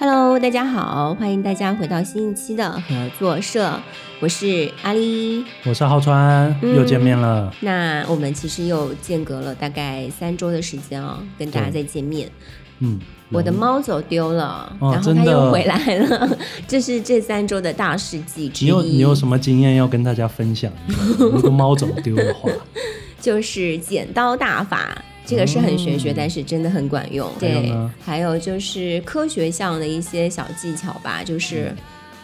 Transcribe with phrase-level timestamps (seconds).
[0.00, 3.78] Hello，大家好，欢迎大家回到新一期的合作社，
[4.18, 7.52] 我是阿丽，我是浩川，又见面了。
[7.60, 12.30] 那我们其实又间隔了大概三周的时间哦，跟大家再见面。
[12.78, 12.98] 嗯，
[13.30, 18.68] 我的猫走丢了，然后它又回来了， 这是这三周的大事记之一。
[18.68, 20.72] 你有你有什么经验要跟大家分享？
[21.18, 22.50] 如果猫走丢的话，
[23.20, 25.04] 就是剪刀大法。
[25.30, 27.30] 这个是很玄学，但是真的很管用。
[27.38, 27.72] 对，
[28.04, 31.72] 还有就是科学上的一些小技巧吧，就是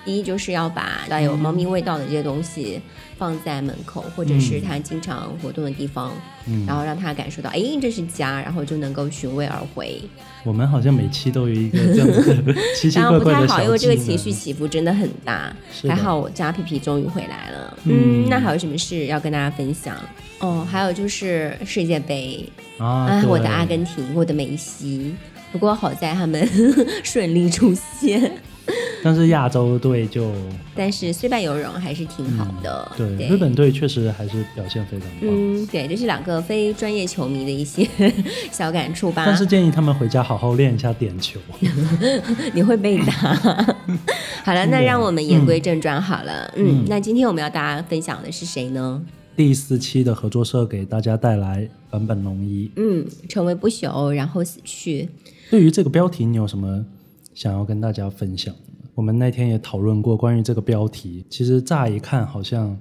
[0.06, 2.80] 第一就是要把带有猫咪味道的这些东西
[3.18, 6.12] 放在门口，或者是它经常活动的地方，
[6.66, 10.00] 然后让它感受到，哎，这是家，然后就能够寻味而回。
[10.44, 15.52] 我们好像每期都有一个这样的 奇奇怪怪的不太好，因为这个情绪起伏真的很大。
[15.88, 17.76] 还好我家皮皮终于回来了。
[17.84, 19.96] 嗯，那还有什么事要跟大家分享？
[20.38, 22.48] 哦，还有就是世界杯
[22.78, 25.16] 啊，我的阿根廷，我的梅西。
[25.50, 26.48] 不过好在他们
[27.02, 28.30] 顺利出线。
[29.06, 30.32] 但是亚洲队就，
[30.74, 32.90] 但是虽败犹荣，还是挺好的。
[32.96, 35.30] 对，日本队确实还是表现非常棒。
[35.30, 37.88] 嗯，对，这是两个非专业球迷的一些
[38.50, 39.22] 小感触吧。
[39.24, 41.38] 但是建议他们回家好好练一下点球。
[42.52, 43.12] 你会被打。
[44.42, 46.52] 好了，那让我们言归正传好了。
[46.56, 49.00] 嗯，那今天我们要大家分享的是谁呢？
[49.36, 55.08] 第四期的合作社给大家带来坂本龙一，嗯，成为不朽，然后死去。
[55.48, 56.84] 对于这个标题，你有什么
[57.36, 58.52] 想要跟大家分享？
[58.96, 62.74] 我们那天也讨论过关于这个标题，其实乍一看好像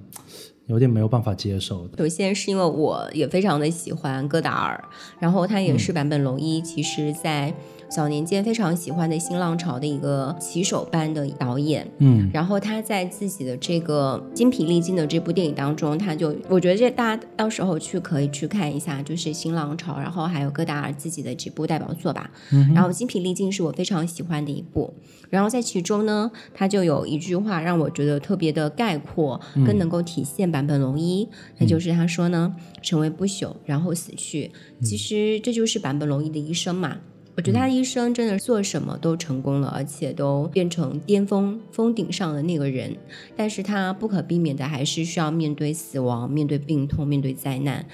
[0.66, 1.86] 有点没有办法接受。
[1.98, 4.82] 首先是因为我也非常的喜欢戈达尔，
[5.18, 7.54] 然后他也是坂本龙一，其实在。
[7.88, 24.92] 早年间非常喜欢的新浪潮的一个棋手般的导演，嗯，然后他在自己的这个精疲力尽的这部电影当中，他就我觉得这大家到时候去可以去看一下，就是新浪潮，然后还有戈达尔自己的几部代表作吧，嗯，然后精疲力尽是我非常喜欢的一部，
[25.30, 31.28] 然后在其中呢，他就有一句话让我觉得特别的概括，更能够体现坂本龙一，
[31.58, 34.50] 那就是他说呢，成为不朽，然后死去，
[34.82, 36.98] 其实这就是坂本龙一的一生嘛。
[37.36, 42.96] 我觉得他一生真的做什么都成功了，而且都变成巅峰峰顶上的那个人。
[43.36, 47.84] 但是他不可避免的还是需要面对死亡、面对病痛、面对灾难。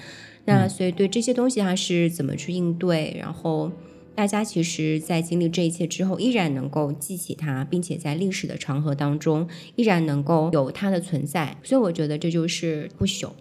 [0.45, 3.17] 那所以对这些东西他是怎么去应对？
[3.19, 3.69] 然后
[4.15, 11.57] 大家其实，在经历这一切之后，依然能够记起它，并且在历史的长河当中，依然能够有它的存在。
[11.63, 13.31] 所以我觉得这就是不朽，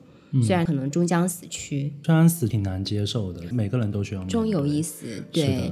[0.43, 5.71] 虽然可能终将死去，虽然死挺难接受的，每个人都需要终有一死，对。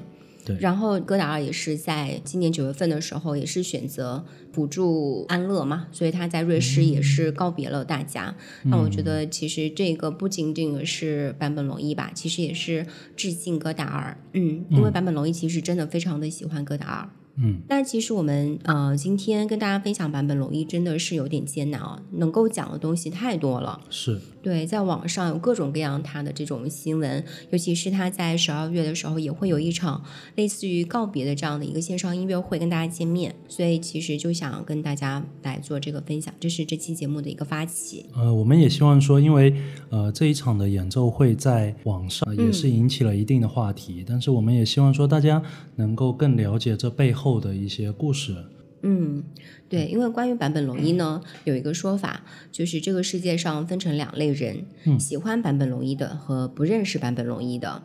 [0.58, 8.34] 然后戈达尔也是在今年九月份的时候，也是选择补助安乐嘛，所以他在瑞士也是告别了大家。
[8.64, 12.86] 那我觉得其实这个不仅仅是坂本龙一吧，其实也是
[13.16, 14.16] 致敬戈达尔。
[14.32, 17.08] 嗯，因为坂本龙一其实真的非常的喜欢戈达尔。
[17.36, 23.80] 嗯，那其实我们呃今天跟大家分享版本龙一真的是有点艰难啊，能够讲的东西太多了。
[23.88, 30.02] 是对，在网上有各种各样他的这种新闻，尤其是他在十二月的时候也会有一场
[30.34, 38.06] 类似于告别的这样的一个线上音乐会跟大家见面，所以其实就想跟大家来做这个分享，这是这期节目的一个发起。
[38.14, 39.54] 呃，我们也希望说，因为
[39.90, 45.42] 呃这一场的演奏会在网上也是引起了一定的话题，但是我们也希望说大家
[45.76, 47.19] 能够更了解这背后。
[47.20, 48.34] 后的一些故事，
[48.82, 49.22] 嗯，
[49.68, 54.64] 对，因为关于坂本龙一呢，有一个说法，就是这个世界上分成两类人，
[54.98, 57.82] 喜欢坂本龙一的和不认识坂本龙一的。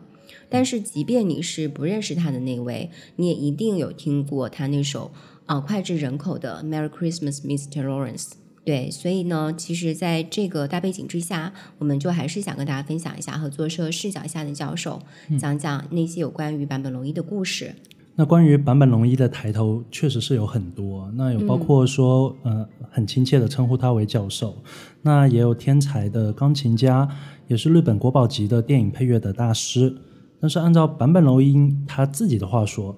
[0.48, 5.12] 但是，即便你是不认识他的那位，你也一定有听过他那首
[5.46, 7.86] 啊脍炙人口的《Merry Christmas, Mr.
[7.86, 8.24] Lawrence》。
[8.64, 15.02] 对，所以呢，其实在这个大背景之下，我们就还是想跟大家分享一下合作社视角下的教授，
[15.38, 17.76] 讲讲那些有关于坂本龙一的故事。
[18.18, 21.12] 那关于坂本龙一的抬头，确实是有很多。
[21.16, 24.56] 那有包括说，呃，很亲切的称呼他为教授。
[25.02, 27.08] 那也有天才的钢琴家，
[27.48, 29.94] 也是日本国宝级的电影配乐的大师。
[30.40, 32.96] 但是按照坂本龙一他自己的话说，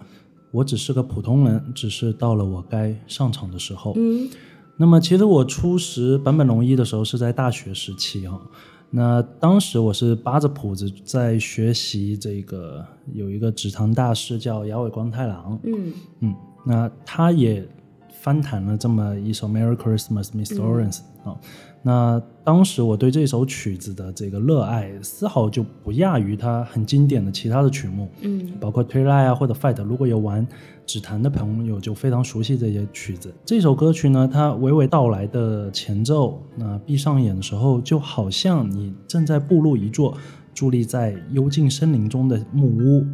[0.52, 3.94] 我只是个普通人，只是到了我该上场的时候。
[3.96, 4.30] 嗯。
[4.78, 8.40] 那么其实我初识坂本龙一的时候是在大学时期啊。
[8.90, 15.94] 那当时我是扒着谱子在学习这个，有一个指弹大师叫雅尾光太郎，嗯。
[16.22, 16.36] 嗯，
[16.66, 17.68] 那他也
[18.10, 21.00] 翻弹了这么一首《Merry Christmas, Miss Lawrence》
[21.30, 21.38] 啊。
[21.84, 30.46] 那当时我对这首曲子的这个热爱，丝毫就不亚于它很经典的其他的曲目，嗯，包括《l i 啊或者《Fight》，如果有玩
[30.88, 33.32] 指弹的朋友就非常熟悉这些曲子。
[33.46, 40.18] 这首歌曲呢，它娓娓道来的前奏，那闭上眼的时候，就好像你正在步入一座
[40.56, 43.06] 伫立在幽静森林中的木屋，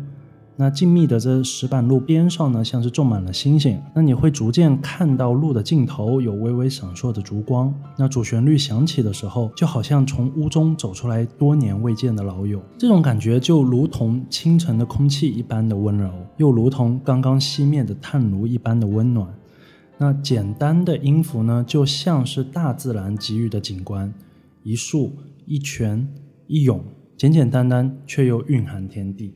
[0.55, 3.81] 那静谧的这石板路边上呢，像是种满了星星。
[3.95, 7.73] 那你会逐渐看到路的尽头有微微闪烁的烛光。
[7.97, 12.61] 那主旋律响起的时候，就好像从屋中走出来多年未见的老友。
[12.77, 19.27] 这种感觉就如同清晨的空气一般的温柔，又如同刚刚熄灭的炭炉一般的温暖。
[19.97, 24.13] 那简单的音符呢，就像是大自然给予的景观，
[24.61, 25.13] 一树、
[25.47, 26.07] 一泉、
[26.45, 26.83] 一涌，
[27.17, 29.33] 简简单单，却又蕴含天地。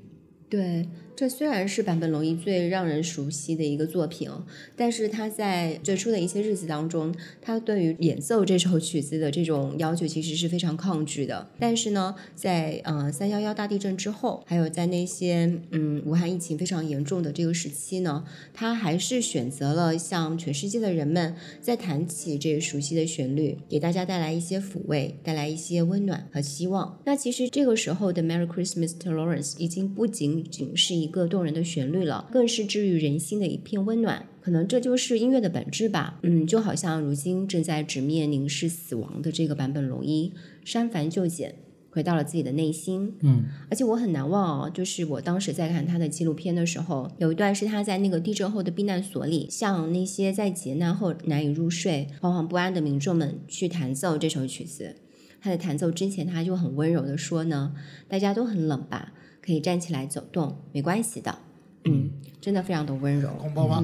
[0.47, 0.87] 对。
[1.17, 4.29] 这虽然是坂本龙一最让人熟悉的一个作品，
[4.75, 7.11] 但是他在最初的一些日子当中，
[7.41, 11.49] 他对于演奏这首曲子的这种要求其实是非常抗拒的。
[11.57, 18.23] 但是呢，在呃三幺幺大地震之后，还有在那些嗯武汉疫情非常严重的这个时期呢，
[18.53, 26.99] 他还是选择了向全世界的人们再弹起这熟悉的旋律，给大家带来一些抚慰，带来一些温暖和希望。
[27.05, 34.27] 那其实这个时候的 Merry Christmas, to Lawrence 已经不仅仅是一一个动人的旋律了，更是治愈人心的一片温暖。
[34.41, 36.19] 可能这就是音乐的本质吧。
[36.23, 40.31] 嗯，就好像如今正在直面凝视死亡的这个版本龙一，
[40.63, 41.55] 删繁就简，
[41.89, 43.13] 回到了自己的内心。
[43.21, 54.95] 嗯，而且我很难忘哦，就是我当时在看他的纪录片的时候，有一段是他在那个地震后的避难所里，向那些在劫难后难以入睡、惶惶不安的民众们去弹奏这首曲子。
[55.41, 57.75] 他在弹奏之前，他就很温柔的说呢
[58.07, 59.13] ：“大家都很冷吧。”
[59.46, 61.36] 可以站起来走动，没关系的。
[61.84, 62.10] 嗯，
[62.40, 63.28] 真的非常的温柔。
[63.38, 63.82] こんばんは。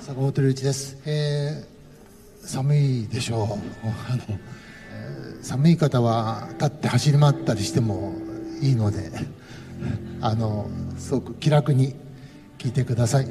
[0.00, 0.96] 坂本龍一です。
[1.06, 3.46] えー、寒いでしょう。
[4.08, 8.12] あの、え ー、寒い方は立って走り回ったりしても
[8.60, 9.10] いいので、
[10.20, 10.68] あの
[10.98, 11.94] すごく気楽に
[12.58, 13.28] 聞いてください。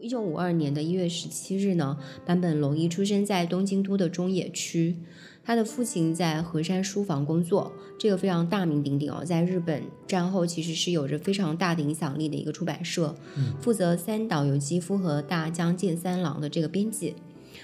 [0.00, 1.28] 一九五二年的一月十
[1.58, 4.96] 七日呢，坂本龙一出生在东京都的中野区。
[5.43, 13.15] 他的父亲在和山书房工作，这个非常大名鼎鼎哦，在日本战后其实是有着非常大的影响力的一个出版社，
[13.59, 17.15] 负责三岛由纪夫和大江健三郎的这个编辑。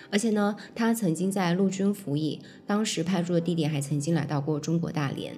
[0.10, 5.34] 而且呢，他曾经在陆军服役，当时派驻的地点还曾经来到过中国大连。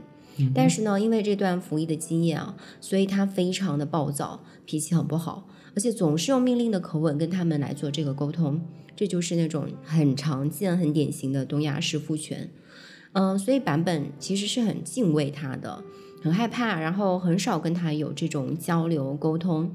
[0.56, 5.46] 但是呢，因为这段服役的经验啊，所以他非常的暴躁，脾气很不好，
[5.76, 8.62] 而且总是用命令的口吻跟他们来做这个沟通。
[9.00, 12.50] 这就是那种很常见、很典型的东亚式父权，
[13.14, 15.82] 嗯，所以版本其实是很敬畏他的，
[16.22, 19.74] 很害怕，然后很少跟他有这种交流沟通。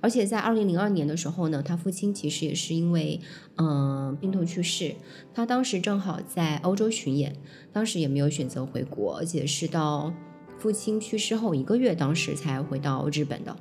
[0.00, 3.20] 而且在二零零二年的时候呢，他父亲其实也是因为
[3.56, 4.94] 嗯病痛去世，
[5.34, 7.36] 他当时正好在欧洲巡演，
[7.70, 10.10] 当时也没有选择回国，而且是到
[10.56, 13.54] 父亲去世后一个月，当时才回到日本的。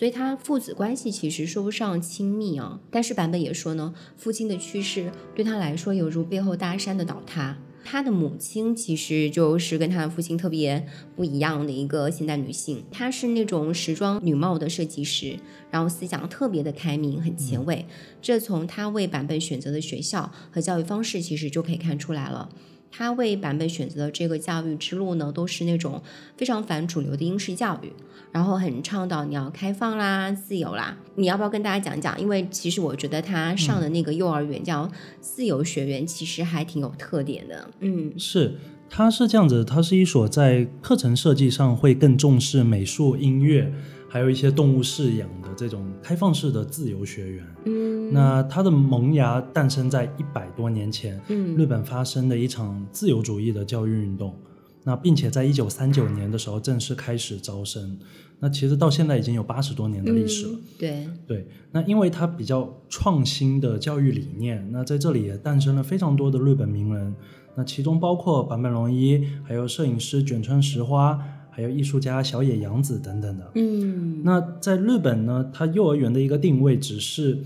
[0.00, 7.58] 所以他父子关系其实说不上亲密啊，但是版本也说呢，父亲的去世对他来说犹如背后大山的倒塌。
[7.84, 15.38] 他的母亲其实就是跟他的父亲特别不一样的一个现代女性，她是那种时装女帽的设计师，
[15.70, 17.84] 然后思想特别的开明，很前卫。
[18.22, 22.48] 这从他为版本选择的学校和教育方式其实就可以看出来了。
[22.90, 26.02] 他为版本选择的这个教育之路呢，都是那种
[26.36, 27.92] 非常反主流的英式教育，
[28.32, 30.96] 然后很倡导你要开放啦、自由啦。
[31.14, 32.20] 你要不要跟大家讲讲？
[32.20, 34.90] 因为其实我觉得他上的那个幼儿园叫
[35.20, 37.70] 自由学园，其实还挺有特点的。
[37.80, 38.56] 嗯，是，
[38.88, 43.72] 它是这样子，它是一所在课程设计上会更重视美术、音乐。
[44.12, 54.36] 还有一些动物饲养的这种开放式的自由学园，嗯，那它的萌芽诞生在一百多年前，嗯，日本发生的一场自由主义的教育运动，
[54.82, 57.96] 那并且在一九三九年的时候正式开始招生，
[58.40, 61.06] 那其实到现在已经有八十多年的历史了，对。
[61.28, 67.14] 对，那因为它比较创新的教育理念，那在这里也诞生了非常多的日本名人，
[67.54, 71.16] 那其中包括坂本龙一，还有摄影师卷村石花。
[71.50, 77.38] 还有艺术家小野洋子等等的，嗯，那在日本呢，它幼儿园的一个定位只是，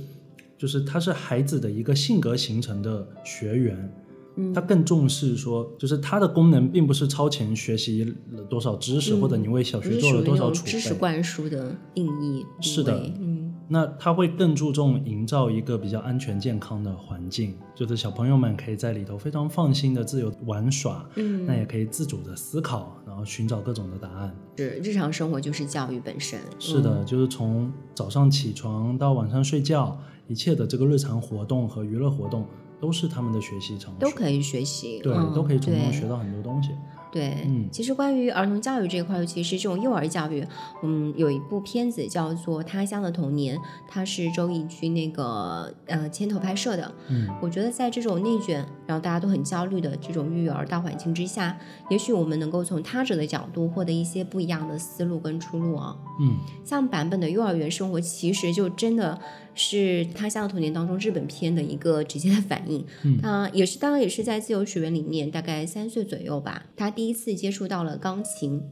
[0.59, 3.93] 就是它是孩子的一个性格形成的学园，
[4.37, 13.34] 嗯，它更重视说，就是它的功能并不是超前学习了多少知识，或者你为小学做了多少储备，知识灌输的定义是的，嗯。
[13.67, 24.37] 那他会更注重营造一个比较安全健康的环境，就是小朋友们可以在里头非常放心的自由玩耍，嗯，那也可以自主的思考，然后寻找各种的答案。
[24.57, 26.39] 是日常生活就是教育本身。
[26.59, 32.47] 是的，就是从早上起床到晚上睡觉，一切的这个日常活动和娱乐活动
[32.81, 36.71] 都是他们的学习场所，都可以学习，对，都可以从中学到很多东西。
[37.15, 40.45] 对，嗯其实关于儿童教育这一块，尤其是这种幼儿教育，
[40.83, 43.57] 嗯，有一部片子叫做《他乡的童年》，
[43.87, 46.93] 它是周轶君那个呃牵头拍摄的。
[47.09, 51.57] 嗯，我觉得在这种内卷，然后大家都很焦虑的这种育儿大环境之下，
[51.89, 55.97] 也许我们能够从他者的角度获得一些不一样的思路跟出路啊。
[56.21, 59.21] 嗯像版本的幼儿园生活，其实就真的
[59.55, 62.85] 是《他乡的童年》当中日本片的一个直接的反应。
[63.03, 68.63] 嗯他也是，当然也是在自由学园里面，大概三岁左右吧，他第一次接触到了钢琴。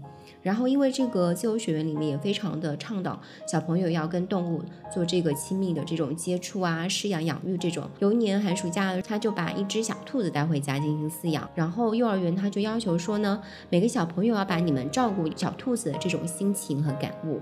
[0.42, 4.60] 然后，因为这个自由学园里面也非常的倡导小朋友要跟动物
[4.92, 7.88] 做这个亲密的这种接触啊、饲养、养育这种。
[8.00, 11.48] 有一年寒暑假，他就把一只小兔子带回家进行饲养。
[11.54, 17.40] 然后幼儿园他就要求说呢，每个小朋友要把你们照顾小兔子的这种心情和感悟。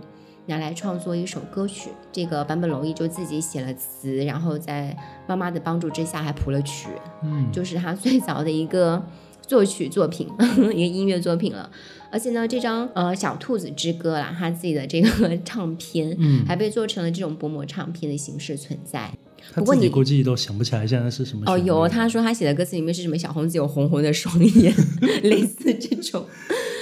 [0.51, 4.95] 拿来创作一首歌曲，这个坂本龙一就自己写了词，然后在
[5.29, 6.89] 妈妈的帮助之下还谱了曲，
[7.23, 9.01] 嗯，就是他最早的一个
[9.47, 10.29] 作曲作品，
[10.59, 11.71] 一个音乐作品了。
[12.11, 19.09] 而且呢，这张呃《小兔子之歌》啦，他自己的这个 唱片，嗯还被做成了这种薄膜唱片的形式存在。
[19.53, 24.75] 他自己不过你估计都想不起来现在是什么哦，有他说他写的歌词里面是什么小红子有红红的双眼，
[25.23, 26.27] 类似这种，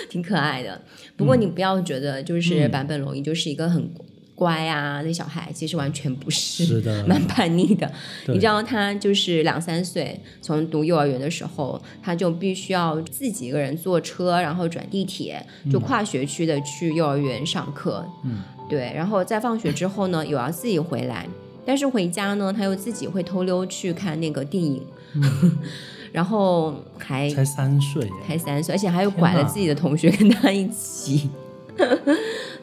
[0.08, 0.80] 挺可爱的。
[1.16, 3.90] 不过你不要觉得就是嗯坂本龙一就是一个很
[4.34, 7.90] 乖啊那小孩，其实完全不是，是的蛮叛逆的。
[8.28, 18.08] 你知道他就是两三岁，从读幼儿园的时候，他就必须要自己一个人坐车，然后转地铁，就跨学区的去幼儿园上课。
[18.24, 21.26] 嗯，对，然后在放学之后呢，有要自己回来，
[21.66, 24.86] 但是回家呢，他又自己会偷溜去看那个电影，
[26.12, 31.30] 然后还才三岁，才三岁，而且还有拐了自己的同学跟他一起。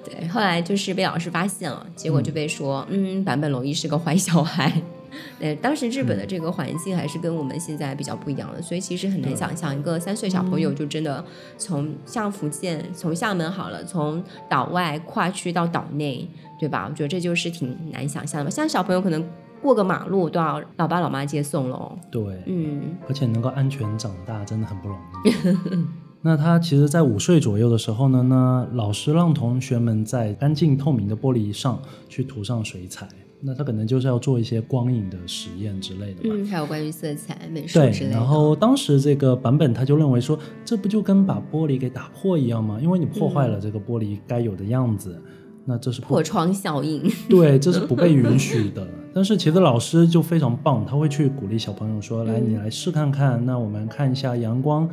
[0.03, 4.71] 对，后来就是被老师发现了，结果就被说，嗯，坂本龙一是个坏小孩。
[5.39, 11.23] 对，当时日本的这个环境还是跟我们现在比较不一样的，所以其实很难想象一个三岁小朋友就真的
[11.57, 16.27] 从像福建，从厦门好了，从岛外跨区到岛内，
[16.59, 16.87] 对吧？
[16.89, 18.51] 我觉得这就是挺难想象的吧。
[18.51, 19.25] 现在小朋友可能
[19.61, 21.97] 过个马路都要老爸老妈接送喽。
[22.11, 25.85] 对，嗯而且能够安全长大真的很不容易。
[26.21, 33.07] 那他其实，在五岁左右的时候呢，那老师让同学们在干净透明的玻璃上去涂上水彩，
[33.41, 36.29] 那他可能就是要做一些光影的实验之类的吧。
[36.35, 38.15] 嗯，还有关于色彩、美术对之类，的。
[38.15, 40.35] 然后当时这个版本他就认为说，
[40.65, 42.79] 这不就跟把玻璃给打破一样吗？
[42.81, 45.21] 因为你破坏了这个玻璃该有的样子，
[45.63, 47.07] 那这是破窗效应。
[47.29, 48.87] 对，这是不被允许的。
[49.15, 53.43] 但是其实老师就非常棒，他会去鼓励小朋友说：“来，你来试看看。
[53.45, 54.89] 那我们看一下阳光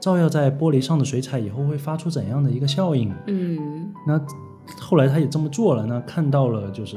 [0.00, 3.12] 照耀在玻璃上的水彩以后会发出怎样的一个效应。
[3.26, 4.18] 嗯那
[4.80, 6.96] 后来他也这么做了，那看到了就是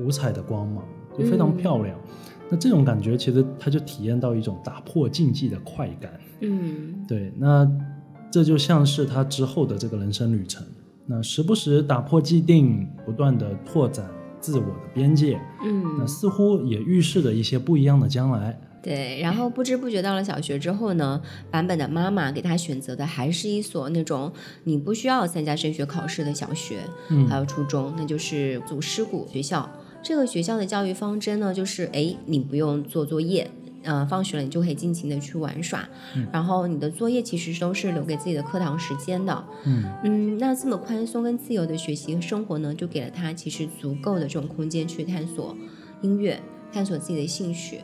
[0.00, 0.82] 五彩的光芒，
[1.16, 1.96] 就非常漂亮。
[2.50, 6.10] 那这种感觉其实他就体验到一种打破禁忌的快感。
[6.40, 7.70] 嗯对，那
[8.32, 10.66] 这就像是他之后的这个人生旅程。
[11.06, 14.04] 那时不时打破既定，不断的拓展
[14.40, 18.58] 自我的边界，嗯那嗯，似乎也预示着一些不一样的将来。
[18.82, 19.20] 对。
[19.20, 24.32] 然后不知不觉到了小学之后呢，版本的妈妈给他选择的还是一所那种
[24.64, 29.68] 你不需要参加升学考试的小学，嗯还有初中，那就是祖师谷学校。
[30.02, 33.50] 这个学校的教育方针呢，就是哎，你不用做作业，
[33.86, 35.88] 呃，放学了你就可以尽情的去玩耍，
[36.30, 39.44] 然后你的作业其实都是留给自己的课堂时间的。
[39.64, 45.56] 嗯嗯，那这么宽松跟自由的学习和生活呢，就给了他其实足够的这种空间去探索
[46.02, 47.80] 音乐，探索自己的兴趣。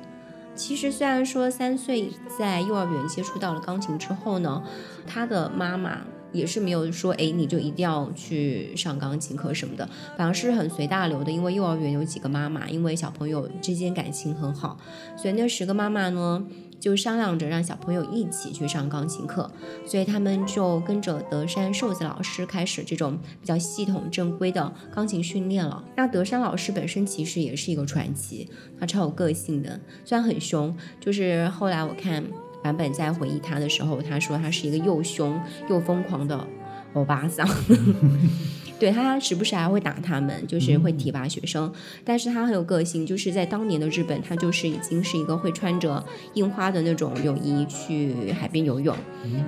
[0.55, 4.63] 其实虽然说三岁在幼儿园接触到了钢琴之后呢，
[5.07, 6.01] 他的妈妈
[6.33, 11.31] 也是没有说，哎，你就一定要去上钢琴课什么的，反而是很随大流的。
[11.31, 14.79] 因为幼儿园有几个妈妈，因为小朋友之间感情很好，
[15.17, 16.45] 所以那十个妈妈呢
[16.81, 19.51] 就商量着让小朋友一起去上钢琴课。
[19.87, 25.85] 所以他们就跟着德山寿子老师开始这种比较系统正规的钢琴训练了。
[25.97, 28.49] 那德山老师本身其实也是一个传奇，
[28.81, 32.25] 他超有个性的，虽然很凶，就是后来我看
[32.63, 36.47] 版本在回忆他的时候，他说他是一个又凶又疯狂的
[36.95, 37.47] 欧巴桑。
[38.83, 41.73] 对他时不时还会打他们，就是会体罚学生，
[42.05, 48.93] 但是他很有个性，就是在当年的日本，他就是已经是一个会穿着印花的那种泳衣去海边游泳，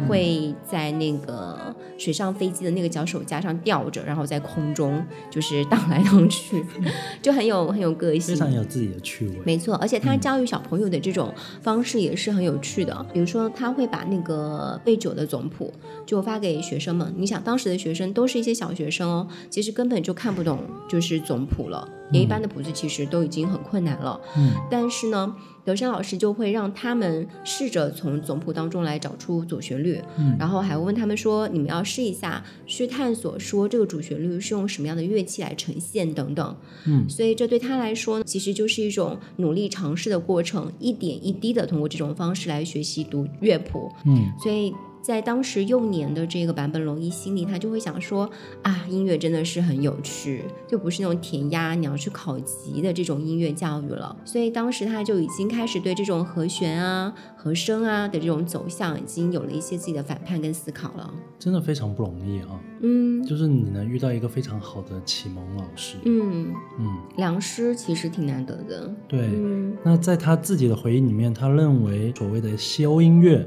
[0.09, 6.65] 会在那个水上飞机的那个脚手架上吊着，然后在空中就是荡来荡去，
[7.21, 8.37] 就很有很有个性非。
[8.37, 9.41] 常有自己的趣味。
[9.45, 13.05] 没错，而且他教育小朋友的这种方式也是很有趣的。
[13.13, 15.75] 比如说，他会把那个背酒的总谱
[16.07, 17.13] 就发给学生们。
[17.17, 24.21] 你想，当时的学生都是一些小学生哦，呢，其实根本就看不懂就是总谱了，连一般的谱子其实都已经很困难了。
[24.37, 36.57] 嗯，但是呢，德山老师就会让他们试着从总谱当中来找出主旋律，嗯然后还会问他们说，你们要试一下去探索说这个主旋律是用什么样的乐器来呈现等等。
[36.87, 43.91] 嗯所以这对他来说，其实就是一种努力尝试的过程，一点一滴的通过这种方式来学习读乐谱。
[44.05, 44.73] 嗯所以
[45.05, 48.29] 在当时幼年的这个版本龙一心里，他就会想说
[48.63, 54.17] 啊，音乐真的是很有趣，就不是那种填鸭你要去考级的这种音乐教育了。
[54.25, 61.13] 所以当时他就已经开始对这种和弦啊、和声啊的这种走向，已经有了一些自己的反叛跟思考了。
[61.39, 62.59] 真的非常不容易啊！
[62.81, 68.91] 嗯就是你能遇到一个非常好的启蒙老师，嗯，嗯，良师其实挺难得的。
[69.07, 69.21] 对。
[69.21, 73.47] 嗯那在他自己的回忆里面，他认为所谓的西欧音乐，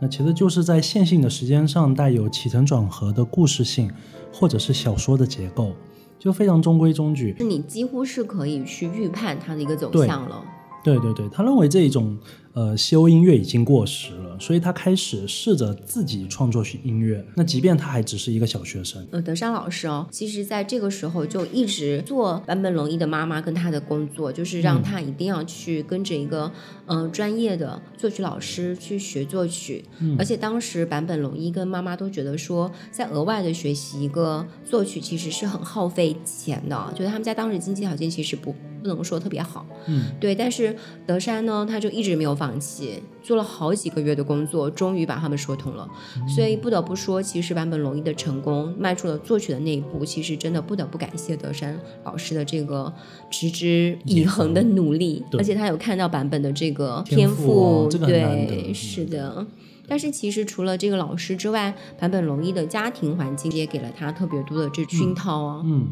[0.00, 3.90] 那其实就是在线性的时间上带有起承转合的故事性，
[4.32, 5.72] 或者是小说的结构，
[6.18, 7.34] 就非常中规中矩。
[7.38, 10.44] 那你几乎是可以去预判它的一个走向了。
[10.84, 12.16] 对对对，他认为这一种
[12.56, 17.22] 呃西欧音乐已经过时了，所以他开始试着自己创作音乐。
[17.34, 26.50] 那即便他还只是一个小学生，呃，德山老师哦，其实在这个时候就一直做坂本龙一的妈妈跟他的工作，就是让他一定要去跟着一个
[26.86, 29.84] 嗯、呃专业的作曲老师去学作曲。
[30.18, 38.54] 而且当时坂本龙一跟妈妈都觉得说，在额外的学习一个作曲其实是很耗费钱的，觉得他们家当时经济条件其实不
[38.86, 39.66] 不能说特别好。
[39.86, 40.74] 嗯，对，但是
[41.06, 45.88] 德山呢，他就一直没有放弃，做了好几个月的工作，终于把他们说通了。
[46.28, 52.92] 所以不得不说，其实坂本龙一的成功迈出了作曲的那一步，其实真的不得不感谢德山老师的这个
[53.30, 58.22] 持之以恒的努力，而且他有看到版本的这个天赋对，
[58.68, 59.46] 嗯是的。
[59.88, 65.62] 但是其实除了这个老师之外，坂本龙一的家庭环境也给了他特别多的这熏陶哦。
[65.64, 65.86] 嗯，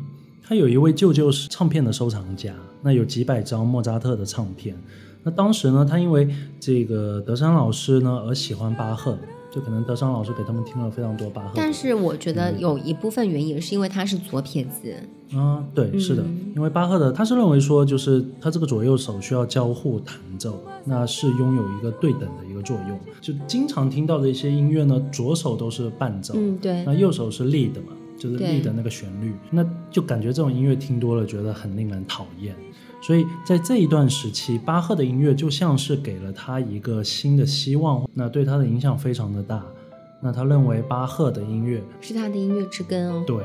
[0.46, 4.76] 他有一位舅舅是唱片的收藏家，那有几百张莫扎特的唱片。
[5.22, 6.28] 那当时呢，他因为
[6.60, 9.16] 这个德山老师呢而喜欢巴赫，
[9.50, 11.52] 就可能德山老师给他们听了非常多巴赫。
[11.54, 14.94] 但是我觉得有一部分原因是因为他是左撇子，
[15.34, 23.00] 啊，对，是的，嗯因为巴赫的他是认为说，就是他这个左右手需要交互弹奏，那是拥有一个对等的一个作用。
[23.22, 32.54] 就经常听到的一些音乐呢，左手都是伴奏，嗯，对那，右手是 lead 嘛，就是对 lead 那个旋律，那就感觉这种音乐听多了，觉得很令人讨厌。
[33.02, 39.62] 所以在这一段时期，巴赫的音乐就像是给了他一个新的希望，那对他的影响非常的大。
[40.22, 43.22] 那他认为巴赫的音乐，是他的音乐之根哦。
[43.26, 43.44] 对，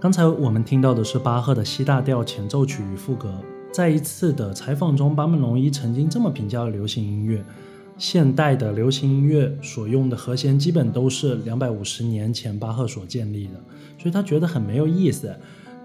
[0.00, 3.34] 刚才我们听到的是巴赫的 C 大调前奏曲与副歌。
[3.70, 7.44] 在一次的采访中，坂本龙一曾经这么评价流行音乐：
[7.98, 13.60] 现代的流行音乐所用的和弦基本都是两百五十年前巴赫所建立的，
[13.98, 15.30] 所以他觉得很没有意思。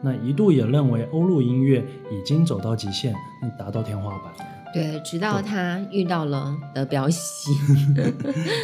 [0.01, 3.13] 那一度也认为欧陆音乐已经走到极限，
[3.59, 4.54] 达到天花板。
[4.75, 7.49] 对，直到他遇到了德彪西。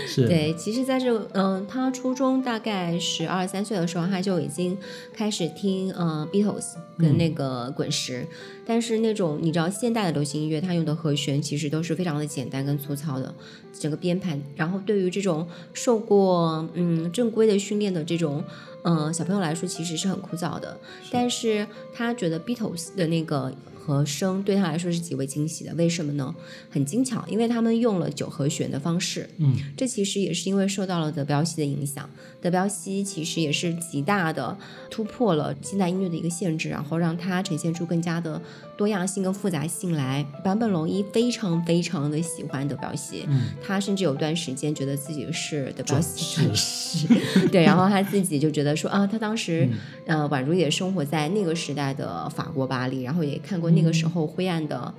[0.05, 4.77] 是，对，其实在这个，嗯、他初中大概十二三岁的时候，他就已经
[5.13, 8.27] 开始听呃 Beatles 跟那个滚石，
[8.65, 13.33] 但是那种你知道现代的流行音乐，它用的和弦其实都是非常的简单跟粗糙的，
[13.71, 18.43] 整个编排，然后对于这种受过嗯正规的训练的这种。
[18.83, 20.75] 嗯，小朋友来说其实是很枯燥的，
[21.11, 25.73] 但是他觉得 Beatles 的那个和声对他来说是极为惊喜的。
[25.73, 26.33] 为什么呢？
[26.69, 29.27] 很精巧，因为他们用了九和弦的方式。
[29.37, 32.07] 嗯，这其实也是因为受到了德彪西的影响。
[32.39, 34.55] 德彪西其实也是极大的
[34.89, 38.41] 突破了现代音乐的一个限制，然后让它呈现出更加的
[38.77, 40.25] 多样性跟复杂性来。
[40.43, 47.07] 坂本龙一非常非常的喜欢德彪西，嗯他甚至有段时间觉得自己是德彪西转世，
[47.51, 49.67] 对，然后他自己就觉得说啊，他当时、
[50.05, 54.93] 呃宛如也生活在那个时代的法国巴黎，然后也看过那个时候灰暗的。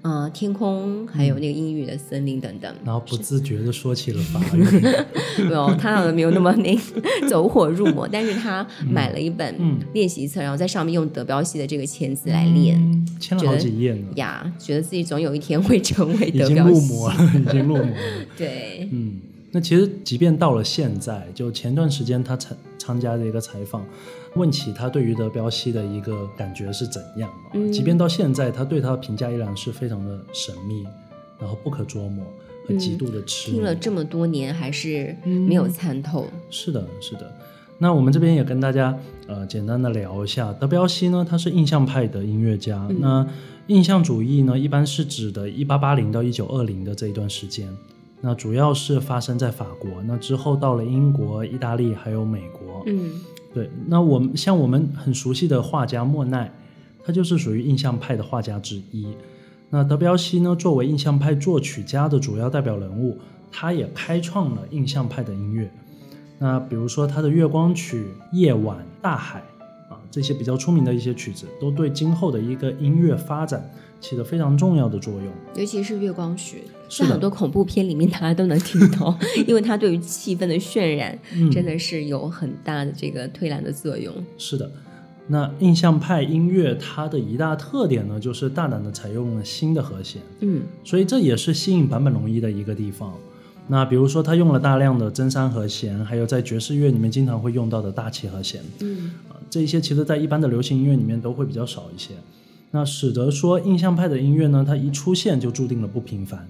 [0.00, 4.62] 呃，天空，还有那个阴雨的森林等等，然后不自觉的说起了法 语。
[5.42, 6.72] 没有，他好像没有那么那
[7.28, 16.92] 走火入魔，但是他买了一本嗯练习册，然后在上面用德彪西的这个签字来练嗯签了好几页呢，呀，觉得自己总有一天会成为已经入德彪西。
[16.94, 17.88] 魔了，已经入魔了。
[18.38, 19.14] 对，嗯，
[19.50, 23.84] 那其实即便到了现在，就前段时间他参参加的一个采访，
[24.34, 27.50] 问起他对于德彪西的一个感觉是怎样嘛？
[27.54, 30.84] 嗯即便到现在，他对他的评价依然是非常的神秘，
[31.40, 32.24] 然后不可捉摸
[32.66, 33.56] 和极度的痴迷。
[33.56, 36.26] 听了这么多年还是没有参透。
[36.50, 37.32] 是的，是的。
[37.78, 42.86] 那我们这边也跟大家呃简单的聊一下，德彪西呢，他是印象派的音乐家。
[42.98, 43.26] 那
[43.68, 47.68] 印象主义呢，一般是指的1880到1920的这一段时间。
[48.20, 52.82] 那主要是发生在法国，那之后到了英国、意大利还有美国。
[52.86, 53.12] 嗯
[53.54, 56.52] 对，那我们像我们很熟悉的画家莫奈，
[57.04, 59.08] 他就是属于印象派的画家之一。
[59.70, 63.18] 那德彪西呢，作为印象派作曲家的主要代表人物，
[63.50, 65.70] 他也开创了印象派的音乐。
[66.38, 67.98] 那比如说他的《月光曲》
[68.32, 69.42] 《夜晚》《大海》
[69.92, 73.68] 啊，这些比较出名的一些曲子，都对今后的一个音乐发展
[74.00, 75.24] 起了非常重要的作用。
[75.56, 84.12] 尤其是月光曲，是很多恐怖片里面大家都能听到， 因为它对于气氛的渲染、嗯真的是有很大的这个推澜的作用。
[84.36, 84.70] 是的，
[85.26, 90.22] 那印象派音乐它的一大特点呢，就是大胆的采用了新的和弦。
[90.40, 93.12] 嗯所以这也是吸引坂本龙一的一个地方。
[93.70, 102.14] 那比如说，他用了大量的真三和弦，还有在爵士乐里面经常会用到的大七和弦嗯啊，这一些其实在一般的流行音乐里面都会比较少一些。
[102.70, 106.48] 那使得说印象派的音乐呢，它一出现就注定了不平凡。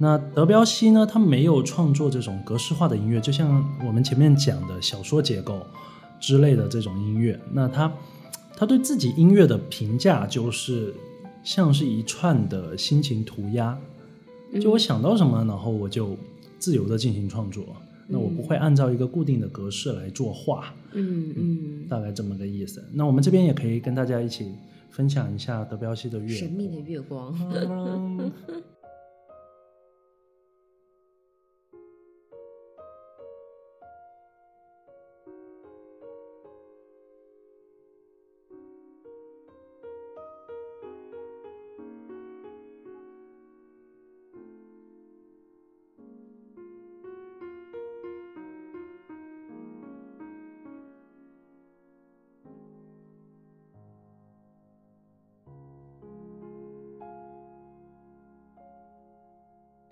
[0.00, 5.66] 那德彪西呢，他没有创作这种格式化的音乐，就像我们前面讲的小说结构
[6.20, 7.38] 之类的这种音乐。
[7.52, 7.92] 那他
[8.56, 10.94] 他对自己音乐的评价就是
[11.42, 13.76] 像是一串的心情涂鸦，
[14.60, 16.16] 就我想到什么，然后我就
[16.60, 17.64] 自由的进行创作。
[18.06, 22.82] 那我不会按照一个固定的格式来作画，嗯嗯，大概这么个意思。
[22.92, 24.52] 那我们这边也可以跟大家一起
[24.90, 27.34] 分享一下德彪西的乐神秘的月光。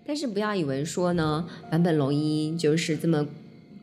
[0.07, 3.27] 但是不要以为说呢，坂本龙一就是这么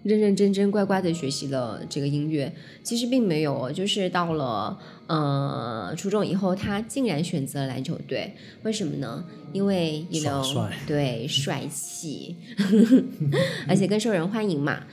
[0.02, 3.70] 认认真真、乖乖的学习了这个音乐，其实并没有哦。
[3.70, 9.24] 就是到了呃初中以后，他竟然选择了篮球队，为什么呢？
[9.52, 12.36] 因为一流耍帅对 帅气，
[13.68, 14.84] 而且更受人欢迎嘛。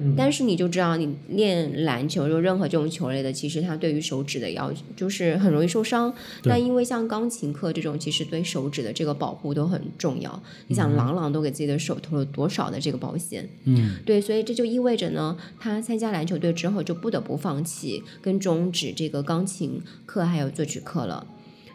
[0.00, 6.12] 嗯但是你就知道，你练篮球就任何这种球类的，其实它对于手指的要求就是很容易受伤。
[6.42, 10.42] 对但因为像钢琴课这种，其实对手指的这个保护都很重要。
[10.68, 13.48] 你想，朗朗都给自己的手投了多少的这个保险？
[13.64, 21.26] 嗯，对，所以这就意味着呢，他参加篮球队之后就不得不放弃跟终止这个钢琴课还有作曲课了。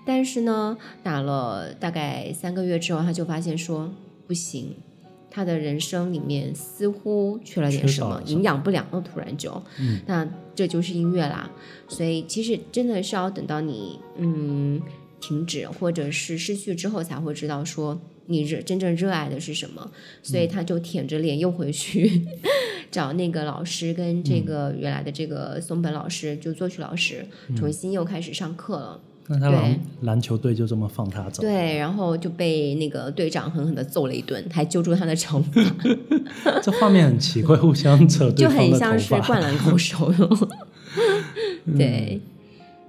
[0.06, 3.92] 但是呢，打了大概三个月之后，他就发现说
[4.26, 4.76] 不行，
[5.38, 11.48] 他的人生里面似乎缺了点什么，营养不良了，突然就，嗯那这就是音乐啦。
[11.88, 14.82] 所以其实真的是要等到你嗯
[15.22, 19.92] 停止或者是失去之后，才会知道说你热真正热爱的是什么。
[20.24, 22.26] 所以他就舔着脸又回去
[22.90, 27.24] 找那个老师，跟这个原来的这个松本老师，就作曲老师，
[27.56, 29.00] 重新又开始上课了。
[29.30, 35.62] 那他对篮篮球队就这么放他走，对，然后就被那个队长狠狠的揍了一顿，还揪住他的长发，
[36.64, 39.14] 这画面很奇怪，互相扯对就很像是。
[39.22, 40.14] 灌篮高手。
[41.78, 42.22] 对，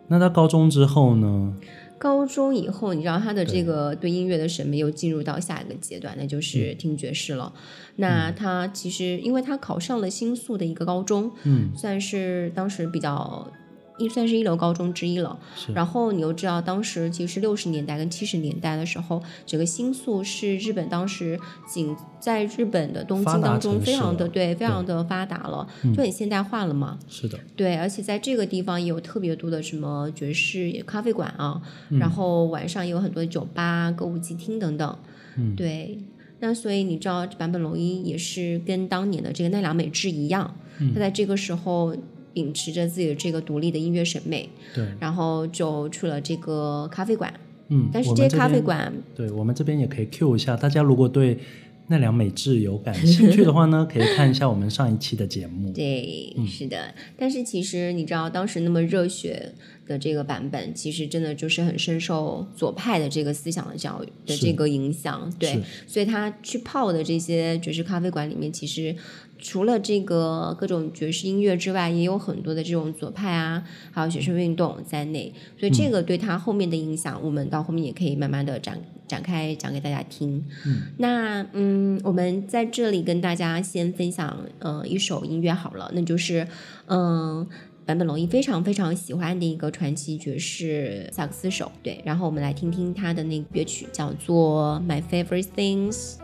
[0.07, 1.53] 那他高中之后呢？
[1.98, 7.53] 高中以后，你知道他的这个对音乐的审美又进入到下一个阶段，那嗯就是听爵士了。
[7.96, 13.51] 那他其实因为他考上了新宿的一个高中，嗯，算是当时比较。
[13.98, 26.98] 一算是一流高中之一了，是然后你又知道，当时其实六十年代跟七十年代的时候，整个新宿是日本当时仅在日本的东京当中非常的对，非常的发达了，就很现代化了嘛。
[27.08, 34.98] 是的，对，而且在这个地方也有特别多的什么爵士咖啡馆啊，嗯然后晚上也有很多的酒吧、歌舞伎厅等等。
[35.37, 35.98] 嗯对。
[36.40, 41.96] 那所以你知道，坂本龙一也是跟当年的这个奈良美智一样，嗯他在这个时候
[42.38, 47.35] 秉持着自己的这个独立的音乐审美，对，然后就去了这个咖啡馆。
[47.70, 51.40] 嗯，但是这些咖啡馆，对我们这边也可以 Q 一下，大家如果对
[51.88, 55.72] 奈良美智有感兴趣的话呢，可以看一下我们上一期的节目。
[55.74, 56.94] 对，嗯是的。
[57.18, 59.53] 但是其实你知道，当时那么热血，
[59.87, 68.94] 的这个版本，其实真的就是很深受左派的这个思想的教育的这个影响，对，所以他去泡的这些爵士咖啡馆里面，其实
[69.38, 80.44] 除了这个各种爵士音乐之外，也有很多的这种左派啊，还有学生运动在内，所以这个对他后面的影响，我们到后面也可以慢慢的展展开讲给大家听。
[80.66, 86.46] 嗯那嗯，我们在这里跟大家先分享呃一首音乐好了，那就是
[86.87, 87.46] 嗯。
[87.88, 96.16] 坂本龙一非常非常喜欢的一个传奇爵士萨克斯手，对，然后我们来听听他的那个乐曲，叫做《My Favorite Things》。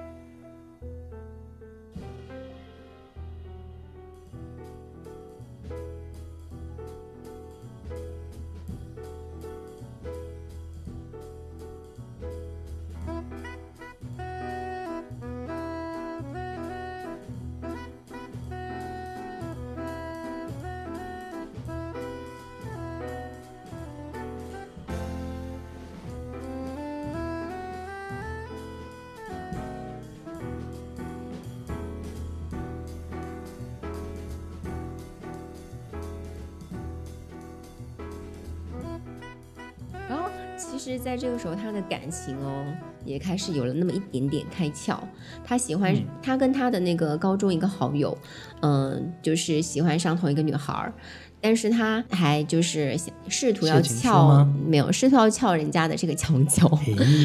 [41.15, 42.67] 在这个时候，他的感情哦，
[43.05, 44.99] 也开始有了那么一点点开窍。
[45.45, 48.19] 他喜欢、他跟他的那个高中一个好友，
[48.63, 50.93] 嗯、就是喜欢上同一个女孩儿，
[51.41, 56.69] 但是他还就是想试图要撬，没有试图要撬人家的这个墙角。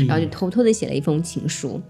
[0.08, 1.82] 然后就偷偷的写了一封情书，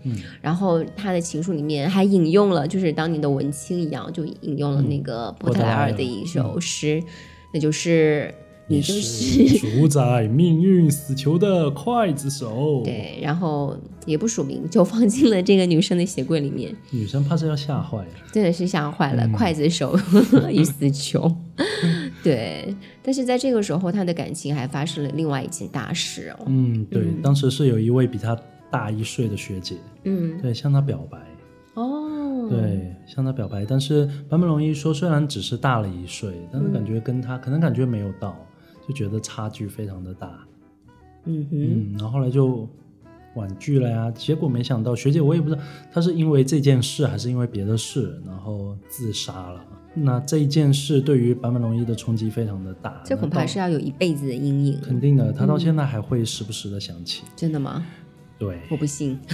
[0.41, 7.03] 然后他的情书里面还引用了，就是当年的文青一样，就引用了那个波特莱尔的一首诗，
[7.53, 8.33] 那就是
[8.69, 18.13] 你就是主宰命运死囚的刽子手。，对，然后也不署名，就放进了这个女生的鞋柜里面，女生怕是要吓坏了。
[18.31, 19.97] 真的是吓坏了，刽子手
[20.49, 21.35] 与死囚。
[22.23, 26.45] 对，但是在这个时候，他的感情还发生了另外一件大事哦。
[26.45, 28.37] 嗯，对，当时是有一位比他
[28.69, 31.17] 大一岁的学姐，嗯，对，向他表白。
[31.75, 38.35] 哦，，对，向他表白，但是坂本龙一说，虽然只是大了一岁，但是感觉跟他、可能感觉没有到，
[38.89, 40.39] 就觉得差距非常的大。
[41.25, 42.67] 嗯哼，嗯，然后后来就
[43.35, 44.09] 婉拒了呀。
[44.09, 45.61] 结果没想到学姐，我也不知道
[45.93, 49.63] 她是因为这件事还是因为别的事，然后自杀了。
[49.93, 54.81] 那这一件事对于坂本龙一的冲击非常的大，这恐怕是要有一辈子的阴影。
[54.81, 57.23] 肯定的，他到现在还会时不时的想起。
[57.35, 57.85] 真的吗？
[58.39, 59.19] 对，我不信。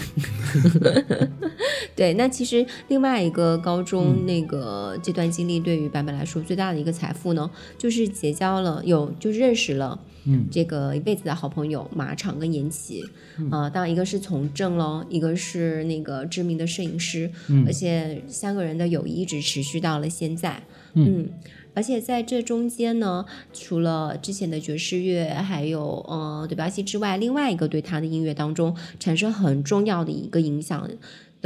[1.95, 13.03] 对，那其实另外一个高中那个这段经历，对于版本来说最大的一个财富呢，就是结交了有就认识了，嗯，这个一辈子的好朋友马场跟严琦，
[13.49, 17.31] 啊、当然一个是从政咯，一个是那个知名的摄影师，
[17.65, 20.63] 而且三个人的友谊一直持续到了现在，
[20.95, 21.29] 嗯。
[21.77, 30.89] 而且在这中间呢，除了之前的爵士乐，还有呃对巴西之外，另外一个对他的音乐当中产生很重要的一个影响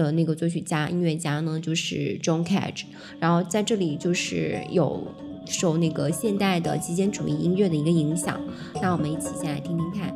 [0.02, 2.84] 的那个作曲家、音乐家呢，就是 John Cage。
[3.20, 5.06] 然后在这里就是有
[5.46, 8.40] 受那个现代的极简主义音乐的一个影响。
[8.82, 10.16] 那我们一起先来听听看。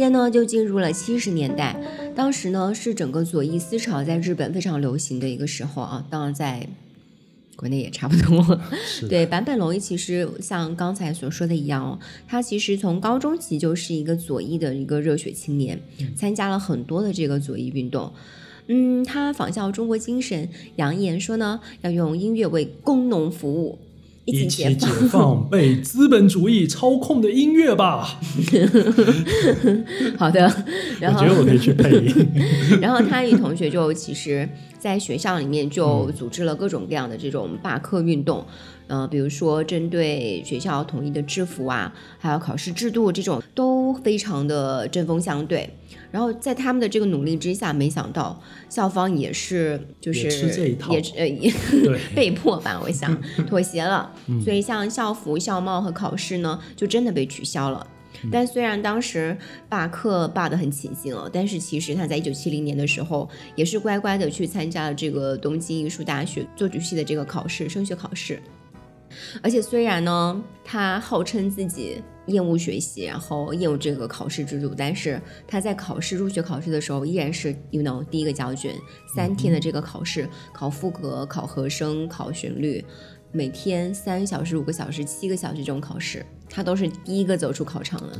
[0.00, 1.76] 间呢就进入了七十年代，
[2.16, 6.66] 当时呢是整个左翼思潮在日本非常流行的一个时候啊，当然在
[7.54, 8.58] 国内也差不多。
[9.10, 15.78] 对，坂本龙一其实像刚才所说的一样哦，他其实从高中起就是一个左翼的一个热血青年，
[16.16, 18.10] 参加了很多的这个左翼运动。
[18.68, 23.78] 嗯，他仿效中国精神，扬言说呢，要用音乐为工农服务，
[24.24, 25.48] 一起一解放。
[25.48, 28.20] 被资本主义操控的音乐吧！
[30.16, 30.40] 好的，
[31.00, 32.28] 然后我觉得我可以去配音。
[32.80, 38.44] 然后他一同学就其实在学校里面就组织了各种各样的这种罢课运动，
[38.86, 45.68] 呃，比如说针对学校统一的制服啊，还有考试制度这种，都都非常的针锋相对。
[46.10, 51.52] 然后在他们的这个努力之下，没想到校方也是就是也吃这一套也呃也
[52.14, 54.12] 被迫吧，我想妥协了。
[54.44, 57.86] 所以像校服、校帽和考试呢，就真的被取消了。
[58.30, 68.42] 但虽然当时罢课罢得很起劲哦，但是其实他在一九七零年的时候，也是乖乖的去参加了这个东京艺术大学作曲系的这个考试，升学考试。
[69.42, 78.74] 而且虽然呢，他号称自己厌恶学习，然后厌恶这个考试制度，但是他在考试入学考试的时候，依然是 you know 第一个交卷，
[79.14, 82.84] 三天的这个考试，考副格、考和声、考旋律，
[83.32, 88.18] 每天三小时、五个小时、七个小时这种考试，他都是第一个走出考场的。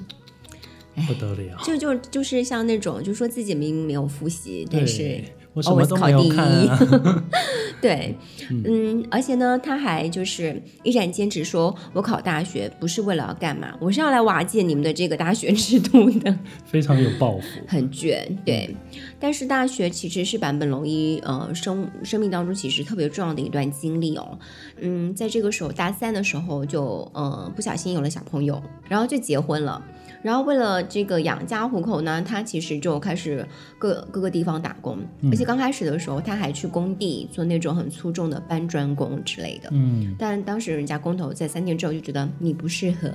[1.07, 7.25] 不得了，就就就是像那种，就说自己明明没有复习，但是对我什么都没有看、啊。
[7.81, 8.15] 对，
[8.51, 16.37] 嗯，而且呢，他还就是依然坚持说，我考大学不是为了要干嘛，我是要来瓦解你们的这个大学制度的，
[16.67, 18.39] 非常有抱负， 很卷。
[18.45, 18.77] 对，
[19.19, 24.39] 但是大学其实是坂本龙一呃生生命当中其实特别重要的一段经历哦。
[24.79, 29.83] 嗯，在这个时候大三的时候就呃不小心有了小朋友，然后就结婚了。
[30.23, 33.47] 然后为了这个养家糊口呢，他其实就开始
[33.79, 34.99] 各各个地方打工，
[35.31, 39.69] 而且刚开始的时候他还去工地做那种很粗重的搬砖工之类的。
[39.73, 43.11] 嗯，但当时人家工头在三天之后就觉得你不适合，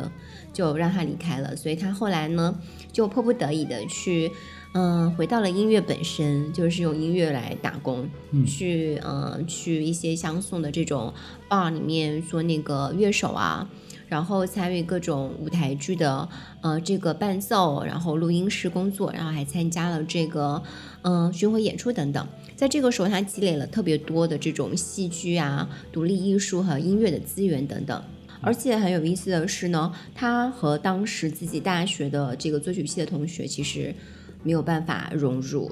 [0.52, 1.56] 就让他离开了。
[1.56, 2.58] 所以他后来呢，
[2.92, 4.32] 就迫不得已的去，
[4.74, 8.10] 嗯、回到了音乐本身，就是用音乐来打工，
[8.48, 11.14] 去呃去一些相送的这种
[11.48, 13.70] bar 里面做那个乐手啊。
[14.08, 16.28] 然后参与各种舞台剧的
[16.62, 20.62] 呃这个伴奏，然后录音室工作，然后还参加了这个
[21.02, 22.28] 嗯、巡回演出等等。
[22.56, 28.02] 在这个时候，他积累了特别多的这种戏剧啊、独立艺术和音乐的资源等等。
[28.42, 33.94] 而且很有意思的是呢，他和当时自己大学的这个作曲系的同学其实
[34.44, 35.72] 没有办法融入。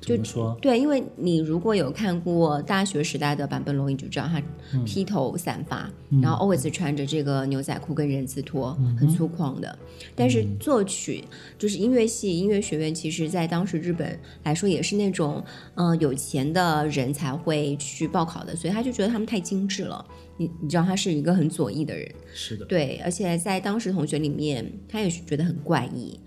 [0.00, 0.58] 怎么说？
[0.60, 4.42] 对，因为你如果有看过大学时代的坂本龙一，就知道他
[4.84, 5.90] 披头散发，
[6.22, 9.78] 然后 always 穿着这个牛仔裤跟人字拖，很粗犷的。
[10.16, 11.24] 但是作曲
[11.58, 20.04] 就是音乐系、音乐学院，其实在当时日本来说也是那种嗯、呃有钱的人才会去报考的，所以他就觉得他们太精致了。
[20.38, 26.18] 你你知道他是一个很左翼的人，是的，对，而且在当时同学里面，他也是觉得很怪异，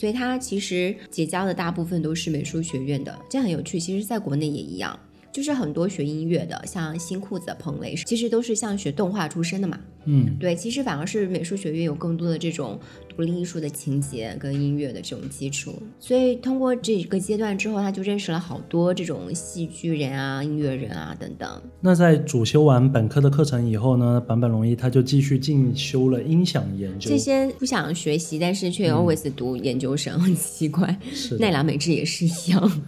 [0.00, 3.78] 所以他其实结交的大部分都是美术学院的，这很有趣。
[3.78, 4.98] 其实，在国内也一样，
[5.32, 9.78] 就是很多学音乐的，像新裤子、彭磊，其实都是像学动画出身的嘛。
[10.06, 12.80] 嗯，对，其实反而是美术学院有更多的这种
[13.14, 21.62] 独立艺术的情节跟音乐的这种基础，所以通过这个阶段之后，他就认识了好多这种戏剧人啊、音乐人啊等等。
[21.82, 27.18] 那在主修完本科的课程以后呢，坂本龙一他就继续进修了音响研究这。
[27.18, 30.98] 些不想学习，但是却 always 读研究生，很 奇怪。
[31.12, 32.82] 是奈良美智也是一样。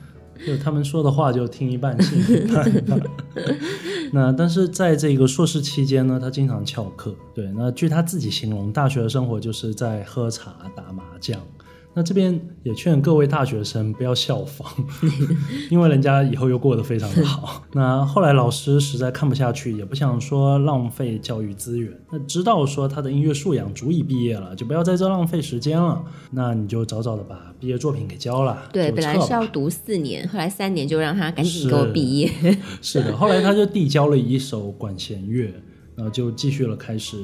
[0.47, 2.71] 就他们说的话就听一半信一半。
[4.13, 7.15] 那但是在这个硕士期间呢，他经常翘课。
[7.35, 11.41] 对，那据他自己形容，大学的生活就是在喝茶、打麻将。
[11.95, 14.67] 那这边也劝各位大学生不要效仿，
[15.71, 17.63] 因为人家以后又过得非常的好。
[17.75, 26.03] 那后来老师实在看不下去，也不想说浪费教育资源，那知道说他的音乐素养足以毕业了，就不要在这浪费时间了。
[26.31, 28.69] 那你就早早的把毕业作品给交了。
[28.73, 32.31] 对，本来是要读四年，后来三年就让他赶紧给我毕业。
[32.81, 35.53] 是的，后来他就递交了一首管弦乐，
[35.95, 37.19] 然后就继续了开始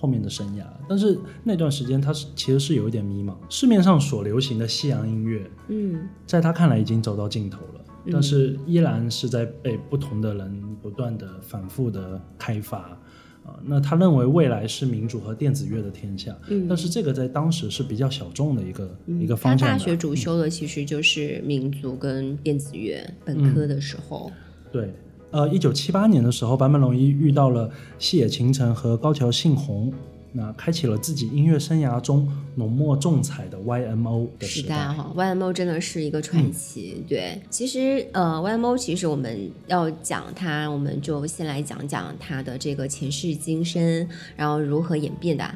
[0.00, 0.64] 后面的生涯。
[0.88, 12.98] 但是那段时间他是其实是有一点迷茫，市面上所流行的西洋音乐，嗯，在他看来已经走到尽头了，但是依然是在被不同的人不断的反复的开发。
[13.42, 19.74] 啊，那他认为未来是民主和电子乐的天下，嗯但是这个在当时是比较小众的一个、一个方向他。
[19.74, 24.30] 大学主修的其实就是民族跟电子乐，本科的时候。
[24.70, 24.94] 对，
[25.30, 29.92] 呃，一九七八年的时候，坂本龙一遇到了细野晴臣和高桥幸宏，
[30.32, 34.76] 那开启了自己音乐生涯中浓墨重彩的 YMO 的时时代。
[34.88, 37.04] 嗯哈，YMO 真的是一个传奇。
[37.08, 45.48] 对，其实呃，YMO 其实我们要讲它，我们就先来讲讲它的这个前世今生，然后如何演变的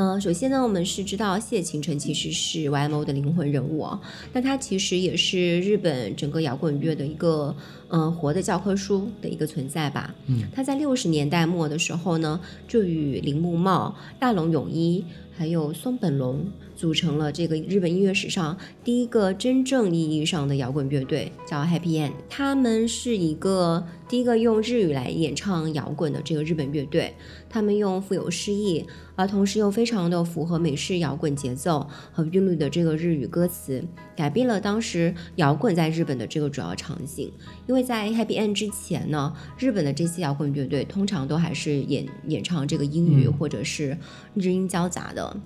[0.00, 0.14] 啊。
[0.14, 4.00] 嗯、首先呢，我们是知道谢晴臣其实是 YMO 的灵魂人物哦，
[4.32, 7.54] 那他其实也是日本整个摇滚乐的一个
[7.88, 10.14] 嗯，活的教科书的一个存在吧。
[10.26, 15.04] 嗯，他在六十年代末的时候呢，就与铃木茂、大龙泳衣
[15.36, 16.44] 还有松本龙
[16.80, 22.12] 组成了这个日本音乐史上第一个真正意义上的摇滚乐队，叫 Happy End。
[22.30, 27.12] 他们是一个第一个用日语来演唱摇滚的这个日本乐队。
[27.50, 33.84] 他们用富有诗意，而同时又非常的符合美式摇滚节奏和韵律的这个日语歌词，
[34.16, 37.30] 改变了当时摇滚在日本的这个主要场景。
[37.66, 43.98] 因为在 Happy End 之前呢，日本的这些摇滚乐队通常都还是演演唱这个英语或者是
[44.32, 45.36] 日英交杂的。
[45.36, 45.42] 嗯，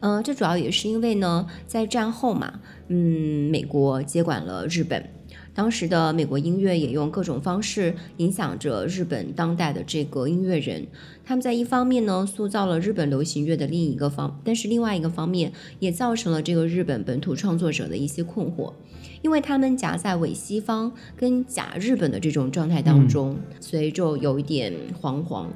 [0.00, 5.08] 呃，这主要也是因为呢，在战后嘛，嗯，美国接管了日本。
[5.52, 10.84] 当时的美国音乐也用各种方式影响着日本当代的这个音乐人，
[11.24, 18.72] 他们在一方面呢塑造了日本流行乐的另一个方，但是另外一个方面也造成了这个日本本土创作者的一些困惑，
[19.22, 25.46] 因为他们夹在伪西方跟假日本的这种状态当中，所以就有一点惶惶，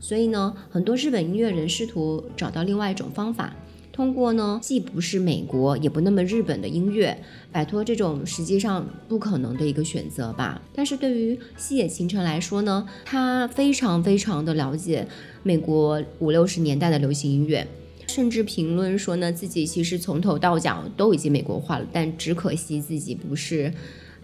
[0.00, 3.54] 所以呢，很多日本音乐人试图找到另外一种方法。
[3.90, 7.20] 通过呢，既不是美国，也不那么日本的音乐，
[7.50, 10.62] 摆脱这种实际上不可能的一个选择吧。
[10.72, 15.04] 但是对于西野晴臣来说呢，他非常非常的了解
[15.42, 17.66] 美国五六十年代的流行音乐，
[18.06, 23.74] 甚至评论说呢，自己其实从头到脚都已经美国化了，但只可惜自己不是。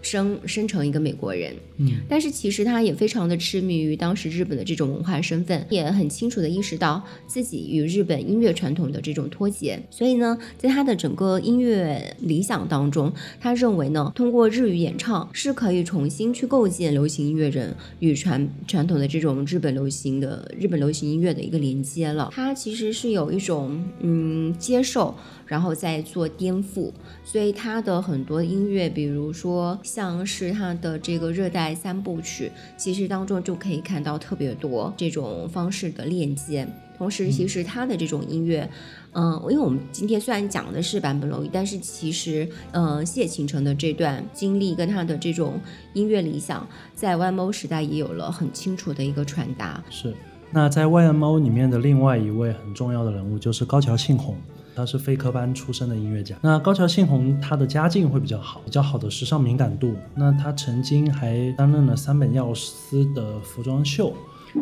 [0.05, 22.29] 生生成一个美国人，嗯，但是其实他也非常的痴迷于当时日本的这种文化身份，也很清楚的意识到自己与日本音乐传统的这种脱节，所以呢，在他的整个音乐理想当中，他认为呢，通过日语演唱是可以重新去构建流行音乐人与传传统的这种日本流行的日本流行音乐的一个连接了。
[22.31, 25.15] 他其实是有一种嗯接受。
[25.45, 26.91] 然后再做颠覆，
[27.23, 36.67] 所以他的很多音乐，比如说像是他的这个热带三部曲，其实当中就可以看到特别多这种方式的链接。
[36.97, 38.69] 同时，其实他的这种音乐，
[39.11, 45.59] 嗯，因为我们今天虽然讲的是坂本龙一，但是其实，嗯，谢倾城的这段经历跟他的这种
[45.91, 49.83] 音乐理想，在 YMO 时代也有了很清楚的一个传达。
[49.89, 50.15] 是，
[50.51, 54.37] 那在 YMO 里面的另外一位很重要的人物就是高桥幸宏。
[54.75, 56.35] 他是非科班出身的音乐家。
[56.41, 59.95] 那高桥幸宏，他的家境会比较好，比较好的时尚敏感度。
[60.13, 64.13] 那他曾经还担任了三本耀司的服装秀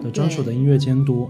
[0.04, 1.28] 的专属的音乐监督。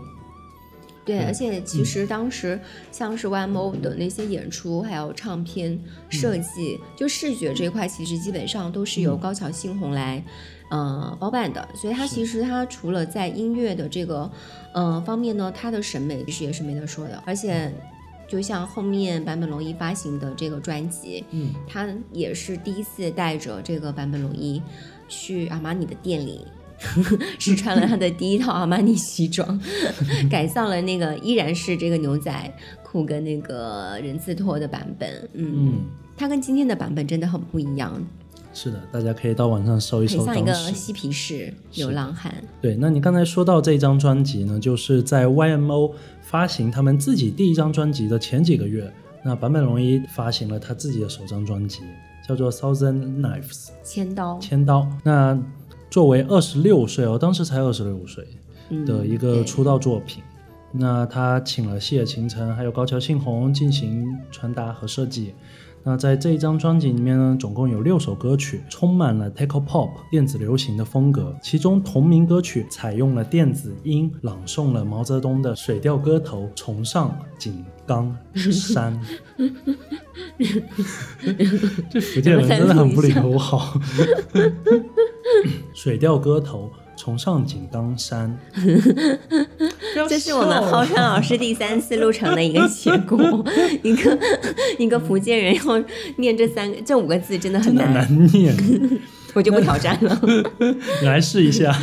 [1.06, 2.60] 对，而且其实当时
[2.92, 5.78] 像是 YMO 的那些演出，还有唱片
[6.10, 10.24] 设计，就视觉这一块，其实基本上都是由高桥幸宏来
[10.70, 11.68] 呃包办的。
[11.76, 14.32] 所以他其实他除了在音乐的这个
[14.74, 17.70] 呃方面呢，他的审美其实也是没得说的，而且。
[18.34, 24.60] 就像后面坂本龙一发行的这个专辑，嗯，他也是第一次带着这个坂本龙一
[25.08, 26.44] 去阿玛尼的店里，
[27.38, 29.62] 试穿了他的第一套阿玛尼西装，
[30.32, 35.84] 改造了那个依然是这个牛仔裤跟那个人字拖的版本，嗯，
[36.18, 38.04] 他跟今天的版本真的很不一样。
[38.54, 40.20] 是的，大家可以到网上搜一搜。
[40.24, 42.32] 很像一个嬉皮士流浪汉。
[42.62, 48.94] 对，那你刚才说到这张专辑呢，就是在 YMO 发行他们自己第一张专辑的前几个月，
[49.24, 51.80] 那坂本龙一发行了他自己的首张专辑，
[52.28, 54.38] 叫做《Thousand Knives》千刀。
[54.40, 54.88] 千刀。
[55.04, 55.38] 那
[55.90, 58.28] 作为二十六岁哦，当时才二十六岁
[58.86, 60.24] 的一个出道作品，
[60.72, 65.34] 那他请了谢晴城还有高桥幸宏进行穿搭和设计。
[65.86, 71.36] 那在这一张专辑里面呢，总共有六首歌曲，充满了 techno pop 电子流行的风格。
[71.42, 78.98] 其中同名歌曲采用了电子音，朗诵了毛泽东的《水调歌头·重上井冈山》。
[81.92, 83.78] 这福建人真的很不友好。
[85.76, 86.72] 水调歌头。
[86.96, 88.38] 崇尚井冈山，
[90.08, 93.44] 这是我们浩山老师第三次录成的一个结果。
[93.84, 94.20] 一个
[94.78, 95.84] 一个福建人要
[96.18, 98.56] 念这三个这五个字，真的很难难念。
[99.34, 100.22] 我就不挑战了，
[101.02, 101.76] 你来试一下。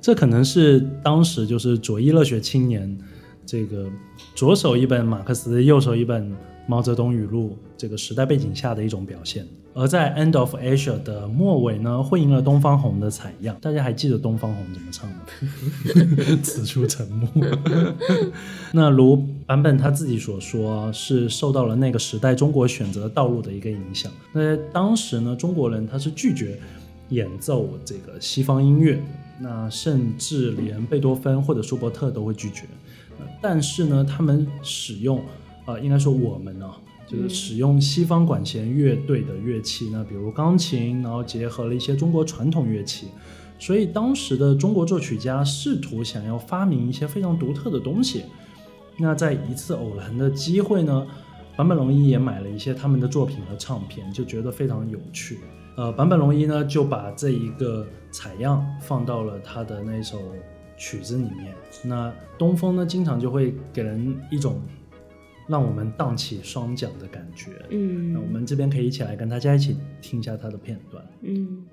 [0.00, 2.98] 这可能是当时就是左翼热血青年，
[3.44, 3.86] 这个
[4.34, 6.34] 左手一本马克思，右手一本
[6.66, 9.44] 毛泽东语录，这个时代背景下的一种表现。
[9.74, 13.56] 而在《End of Asia》的末尾呢，会迎了东方红的采样。
[13.60, 15.16] 大家还记得东方红怎么唱吗？
[16.44, 17.28] 此处沉默。
[18.72, 19.16] 那如
[19.46, 24.12] 版本他自己所说，是受到了那个时代中国选择道路的一个影响。
[24.32, 26.56] 那当时呢，中国人他是拒绝
[27.08, 29.02] 演奏这个西方音乐，
[29.40, 32.62] 那甚至连贝多芬或者舒伯特都会拒绝。
[33.40, 35.20] 但是呢，他们使用，
[35.66, 36.70] 呃，应该说我们呢。
[37.12, 43.08] 就是使用西方管弦乐队的乐器，那比如钢琴，然后结合了一些中国传统乐器。
[43.58, 48.24] 所以当时的中国作曲家试图想要发明一些非常独特的东西。
[48.96, 51.06] 那在一次偶然的机会呢，
[51.56, 55.38] 坂本龙一也买了一些他们的作品和唱片，就觉得非常有趣。
[55.76, 60.18] 呃，坂本龙一呢就把这一个采样放到了他的那首
[60.76, 61.54] 曲子里面。
[61.84, 64.60] 那东风呢，经常就会给人一种
[65.48, 67.52] 让我们荡起双桨的感觉。
[67.70, 71.04] 嗯，那我们这边可以一起来跟大家一起听一下他的片段。
[71.22, 71.64] 嗯。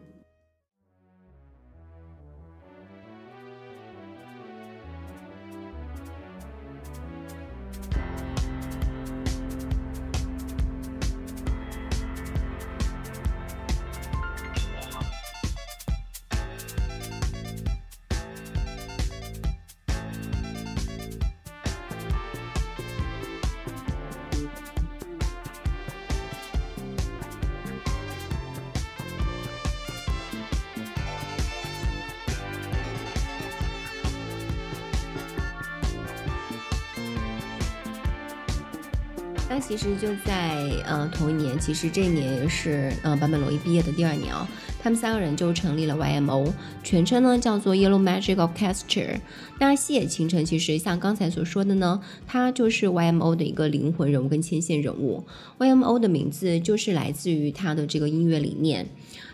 [39.97, 44.47] 就在呃同一年，其实这一年也是呃坂本龙一毕业的第二年啊，
[44.81, 46.51] 他们三个人就成立了 YMO，
[46.83, 49.19] 全称呢叫做 Yellow Magic Orchestra。
[49.59, 55.25] 那细野晴臣其实像刚才所说的呢，他就是 YMO 的一个灵魂人物跟牵线人物。
[55.57, 58.87] YMO 的名字就是来自于他的这个音乐理念。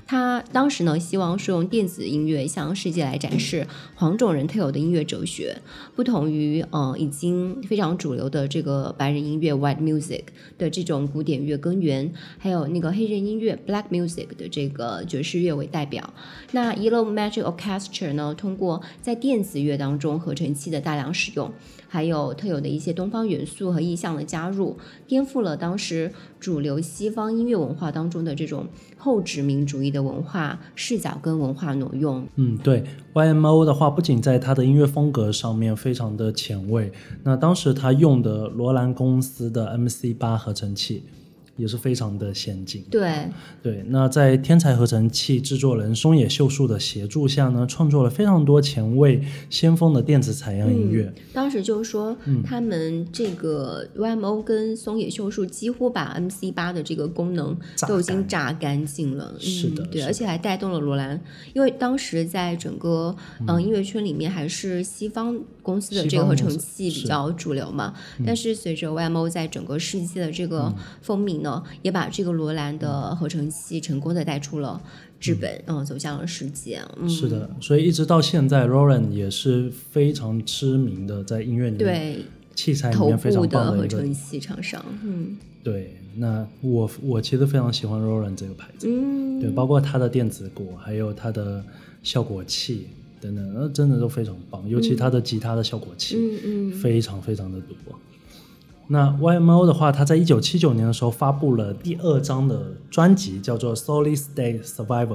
[0.08, 5.58] 他当时呢，希望是用电子音乐向世界来展示黄种人特有的音乐哲学，
[5.96, 10.26] 不同于呃已经非常主流的这个白人音乐 （white music）
[10.58, 16.14] 的这种古典乐根源，还有那个黑人音乐 （black music） 的这个爵士乐为代表。
[16.52, 21.52] 那 Yellow Magic Orchestra 呢，通过在电子乐当中合成器的大量使用。
[21.96, 24.76] 还有特有的一些东方元素和意象的加入，
[25.08, 28.68] 颠覆了当时主流西方音乐文化当中的这种
[28.98, 32.28] 后殖民主义的文化视角跟文化挪用。
[32.36, 32.84] 嗯，对
[33.14, 36.92] ，YMO 的话，不仅在它的音乐风格上面非常的前卫，
[37.24, 41.06] 那当时他用的罗兰公司的 MC 八合成器。
[41.58, 42.84] 也是非常的先进。
[42.90, 43.30] 对
[43.62, 51.14] 对，那在天才合成器制作人松野秀树的协助下呢，创作了非常多前卫先锋的电子采样音乐。
[51.34, 59.34] 当时就是说，他们这个 YMO 跟松野秀树几乎把 MC 八的这个功能都已经榨干净了。
[59.40, 61.20] 是的，对，而且还带动了罗兰，
[61.54, 63.16] 因为当时在整个
[63.48, 67.94] 嗯音乐圈里面还是西方公司的这个合成器比较主流嘛。
[68.26, 71.36] 但是随着 YMO 在整个世界的这个风靡。
[71.36, 74.82] 呢，也把这个罗兰的合成器成功的带出了
[75.20, 76.82] 日本，嗯，走向了世界。
[76.98, 84.84] 嗯是的，所以一直到现在，Roland 也是非常知名的在音乐里面对器材里面非常棒的合成器厂商。
[85.04, 91.64] 嗯，对，那我我其实非常喜欢 Roland 这个牌子，嗯，对，包括它的电子鼓，还有它的
[92.02, 92.88] 效果器
[93.26, 97.76] 等等，那真的都非常棒，尤其它的吉他的效果器，嗯嗯，非常非常的多。
[98.88, 105.08] 那 YMO 的话，他在一九七九年的时候发布了第二张的专辑，叫做《Solid State Survival》。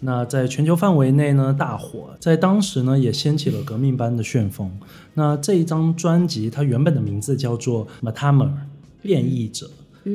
[0.00, 4.70] 那在全球范围内呢大火，在当时呢也掀起了革命般的旋风。
[5.14, 8.48] 那这一张专辑它原本的名字叫做《Matamer》，
[9.00, 9.70] 变异者。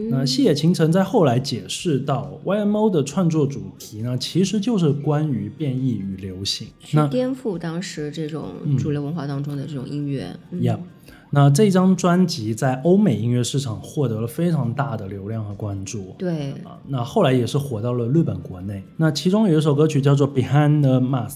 [0.09, 8.45] 那细野晴臣在后来解释到，YMO 的创作主题呢其实就是关于变异与流行，那颠覆当时这种
[8.79, 10.35] 主流文化当中的这种音乐。
[10.53, 10.79] Yeah。
[11.33, 16.13] 那这张专辑在欧美音乐市场获得了非常大的流量和关注。
[16.17, 18.83] 对啊，那后来也是火到了日本国内。
[18.97, 21.29] 那其中有一首歌曲叫做《Behind the Mask》，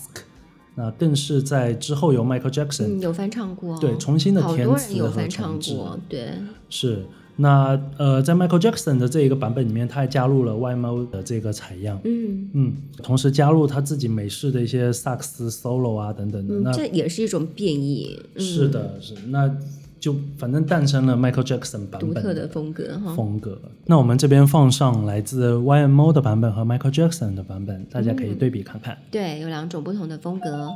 [0.76, 6.34] 那更是在之后由 Michael Jackson 有翻唱过，对，重新的填词和唱过，对，
[6.70, 7.06] 是。
[7.38, 12.74] 那呃，在 Michael Jackson 的这一个版本里面，他还加入了 YMO 的这个采样，嗯嗯，
[13.04, 16.56] 同时加入他自己美式的一些萨克斯 solo 啊等等的。
[16.60, 18.20] 那这也是一种变异。
[18.38, 19.54] 是的，是那。
[19.98, 23.60] 就反正诞生了 Michael Jackson 版本独特的风格哈风格。
[23.88, 28.96] 那我们这边放上来自 YMO 的版本和 Michael Jackson 的版本，大家可以对比看看。
[29.10, 30.70] 对，有两种不同的风格。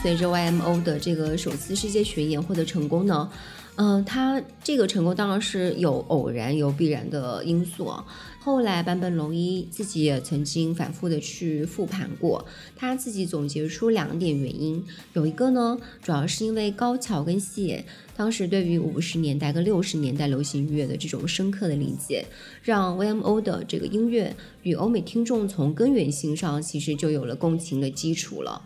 [0.00, 3.28] 随着 YMO 的这个首次世界巡演获得成功呢，
[3.74, 8.04] 嗯，他这个成功当然是有偶然有必然的因素啊。
[8.40, 12.46] 后来坂本龙一自己也曾经反复的去复盘过，
[12.76, 14.82] 他自己总结出两点原因，
[15.14, 17.84] 有一个呢，主要是因为高桥跟细野
[18.16, 22.24] 当时对于五十年代跟六十年代流行音乐的这种深刻的理解，
[22.62, 28.62] 让 YMO 的这个音乐与欧美听众从根源性上其实就有了共情的基础了。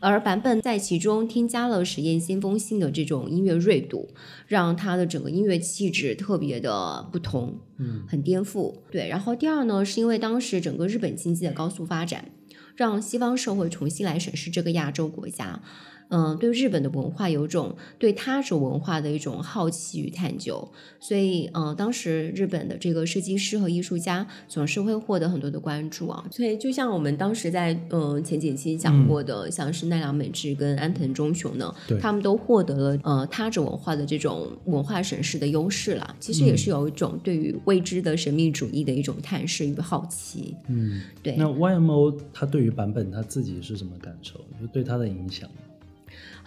[0.00, 4.08] 而版本在其中添加了实验先锋性的这种音乐锐度，
[4.46, 8.74] 让它的整个音乐气质特别的不同，嗯，很颠覆。
[8.90, 12.30] 对，然后第二呢，是因为当时整个日本经济的高速发展，
[12.76, 15.62] 让西方社会重新来审视这个亚洲国家。
[16.10, 20.66] 嗯，对日本的文化有种对他者文化的一种好奇与探究，
[20.98, 26.24] 所以嗯，当时日本的这个设计师和艺术家总是会获得很多的关注啊。
[26.30, 36.16] 所以就像我们当时在嗯前几期讲过的，像是奈良美智跟安藤忠雄呢，他们都获得了呃他者文化的这种文化审视的优势了。
[36.18, 40.56] 其实也是有一种对于未知的神秘主义的一种探视与好奇。
[40.68, 41.36] 嗯，对。
[41.36, 44.38] 那 YMO 他对于版本他自己是什么感受？
[44.60, 45.48] 就对他的影响？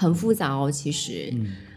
[0.02, 1.32] 很复杂哦，其实，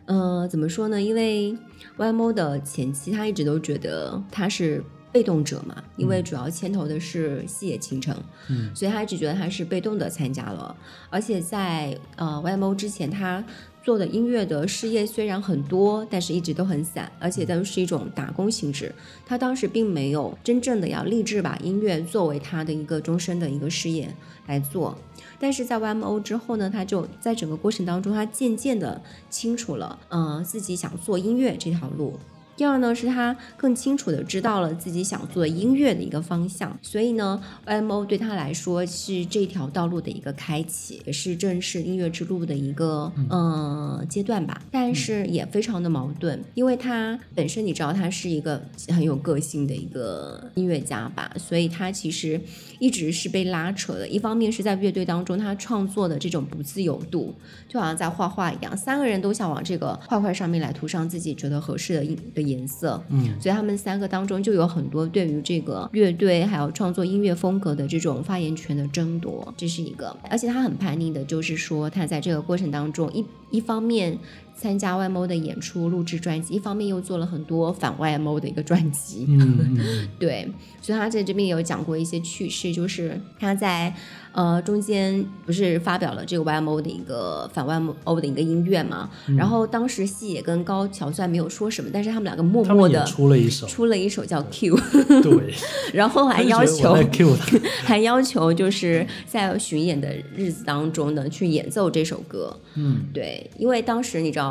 [0.07, 1.01] 嗯，怎么说呢？
[1.01, 1.55] 因为
[1.99, 8.17] YMO 的前期他一直都觉得他是被动者嘛，因为主要牵头的是细野晴城，
[8.49, 10.75] 嗯，所以他一直觉得他是被动的参加了。
[11.11, 13.45] 而且在呃 YMO 之前，他
[13.85, 18.91] 做的音乐的事业虽然很多，但是一直都很散，而且都是一种打工性质。
[19.27, 24.09] 他当时并没有真正的要立志把音乐作为他的一个终身的一个事业
[24.47, 24.97] 来做。
[25.39, 32.19] 但是在 YMO 之后呢，他就在整个过程当中，他渐渐的清楚了，嗯，自己想做音乐这条路。
[32.57, 44.63] 第二呢，是他更清楚的知道了自己想做音乐的一个方向，所以呢，YMO 对他来说是这条道路的一个开启，也是正式音乐之路的一个嗯阶段吧。
[44.71, 52.41] 但是也非常的矛盾，因为他本身你知道他是一个很有个性的一个音乐家吧，所以他其实
[52.79, 54.07] 一直是被拉扯的。
[54.07, 57.35] 一方面是在乐队当中他创作的这种不自由度，
[57.69, 62.44] 就好像在画画一样，三个人都想往这个画块上面来涂上自己觉得合适的的。
[62.47, 70.17] 颜色，嗯，所以他们三个当中就有很多对于这个乐队还有创作音乐风格的这种发言权的争夺，这是一个。
[70.31, 74.19] 而且他很叛逆的，就是说他在这个过程当中，一一方面
[74.55, 79.77] 参加 YMO 的演出录制专辑，一方面又做了很多反 YMO 的一个专辑，嗯，
[80.19, 80.51] 对。
[80.81, 83.95] 所以他在这边有讲过一些趣事，就是他在。
[84.35, 89.09] 呃，中间不是发表了这个 YMO 的一个反 YMO 的一个音乐嘛？
[89.39, 94.77] 然后当时细野跟高桥虽然没有说什么，但是他们两个默默的出了一首，出了一首叫 Q，
[95.23, 95.55] 对，
[95.95, 97.37] 然后还要求 Q
[97.87, 102.59] 还要求就是在巡演的日子当中呢去演奏这首歌。
[102.75, 104.44] 嗯，对，因为当时你知道。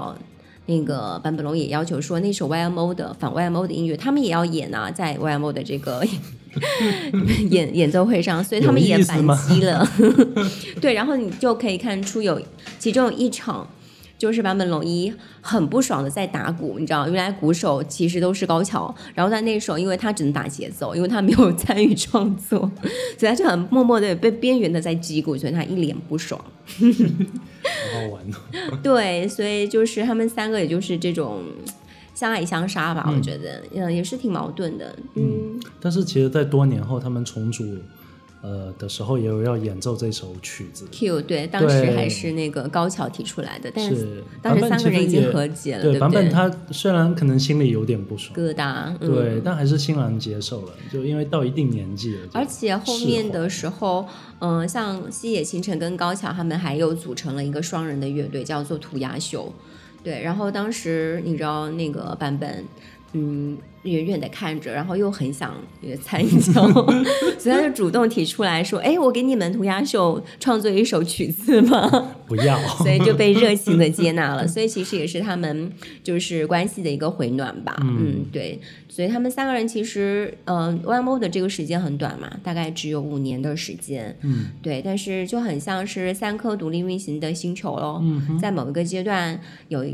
[0.65, 6.05] 那个坂本龙也要求说，那首 YMO 的反 YMO 的音乐，他们也要演啊，在 YMO 的这个
[7.49, 9.87] 演演奏会上，所以他们也反击了。
[10.79, 12.41] 对，然后你就可以看出有
[12.79, 13.67] 其中有一场。
[14.15, 22.59] 就是坂本龙一很不爽的在打鼓，你知道，原来鼓手其实都是高桥，然后在那时候，因为他只能打节奏，因为他没有参与创作，
[23.17, 26.39] 所以他就很默默的被边缘的在击鼓，所以他一脸不爽。
[27.63, 28.77] 好好玩哦。
[28.83, 31.43] 对，所以就是他们三个，也就是这种
[32.13, 34.95] 相爱相杀吧，我觉得，嗯，也是挺矛盾的。
[35.15, 37.63] 嗯，但是其实，在多年后，他们重组。
[38.43, 40.85] 呃的时候也有要演奏这首曲子。
[40.91, 52.27] Q 对，当时还是那个高桥提出来的，但是当时三个人已经和解了，对版本他虽然可能心里有点不爽，疙瘩，对，但还是欣然接受了，就因为到一定年纪了。
[52.33, 54.05] 而且后面的时候，
[54.39, 59.53] 嗯，像西野晴臣跟高桥他们还有组成了一个双人的乐队，叫做涂鸦秀。
[60.03, 62.65] 对，然后当时你知道那个版本。
[63.13, 65.53] 嗯，远远的看着，然后又很想
[66.01, 66.27] 参与，
[67.37, 74.45] 所以他就主动提出来说：“哎，我给你们涂鸦秀创作一首曲子吗？”不要，所以就被热情的接纳了。
[74.49, 75.71] 所以其实也是他们
[76.03, 77.77] 就是关系的一个回暖吧。
[77.81, 78.59] 嗯，对。
[78.89, 84.17] 所以他们三个人其实，嗯 one more 的这个时间很短嘛，大概只有五年的时间。
[84.21, 84.81] 嗯，对。
[84.83, 87.99] 但是就很像是三颗独立运行的星球喽。
[88.03, 89.85] 嗯，在某一个阶段有。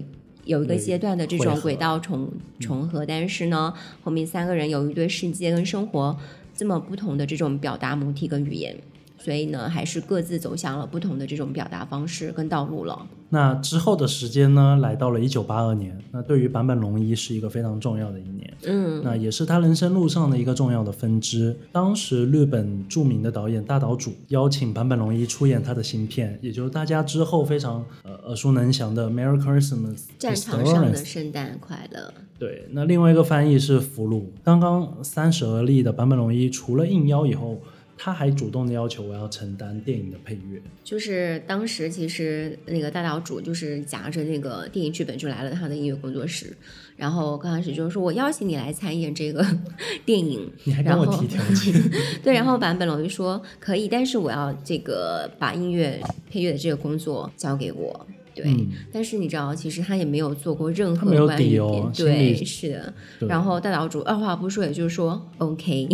[0.49, 2.27] 有一个阶段的这种轨道重
[2.59, 3.71] 重合，但是呢，
[4.01, 6.17] 后面三个人由于对世界跟生活
[6.57, 8.75] 这么不同的这种表达母体跟语言，
[9.20, 13.07] 所以呢，还是各自走向了不同的这种表达方式跟道路了。
[13.32, 21.55] 那之后的时间呢，来到了一九八二年，那对于坂本龙一是一个非常重要的一年，嗯，那也是他人生路上的一个重要的分支。
[21.72, 32.11] 当时日本著名的导演大岛渚邀请坂本龙一出演他的新片，也就是大家之后非常呃耳熟能详的《Merry Christmas》战场上的圣诞快乐。
[32.39, 34.24] 对，那另外一个翻译是俘虏。
[34.43, 37.61] 刚刚三十而立的坂本龙一，除了应邀以后。
[38.01, 46.55] 他还主动的要求我要承担电影的配乐，就是当时其实那个大岛主就是夹着那个电影剧本就来了他的音乐工作室，
[46.95, 49.45] 然后刚开始就是说我邀请你来参演这个
[50.05, 51.73] 电影，你还跟我提条件，
[52.23, 58.07] 对，然后坂本龙一说可以，但是我要这个把音乐配乐的这个工作交给我。
[58.43, 61.57] 对，但是你知道，其实他也没有做过任何关于
[61.95, 62.93] 对，是的。
[63.27, 65.87] 然后大岛主二话不说，也就是说 OK，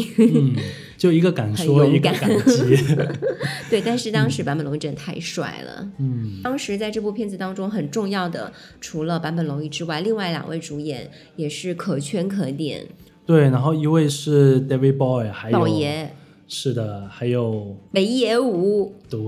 [0.97, 2.77] 就一个敢说，一个敢接。
[3.69, 5.89] 对，但是当时坂本龙一真的太帅了。
[5.97, 12.85] 嗯，当时在这部片子当中很重要的，除了坂本龙一之外，另外两位主演也是可圈可点。
[13.25, 16.13] 对，然后一位是 David Boy，还有宝爷。
[16.57, 18.95] 是的，还有北野武。
[19.09, 19.19] 对，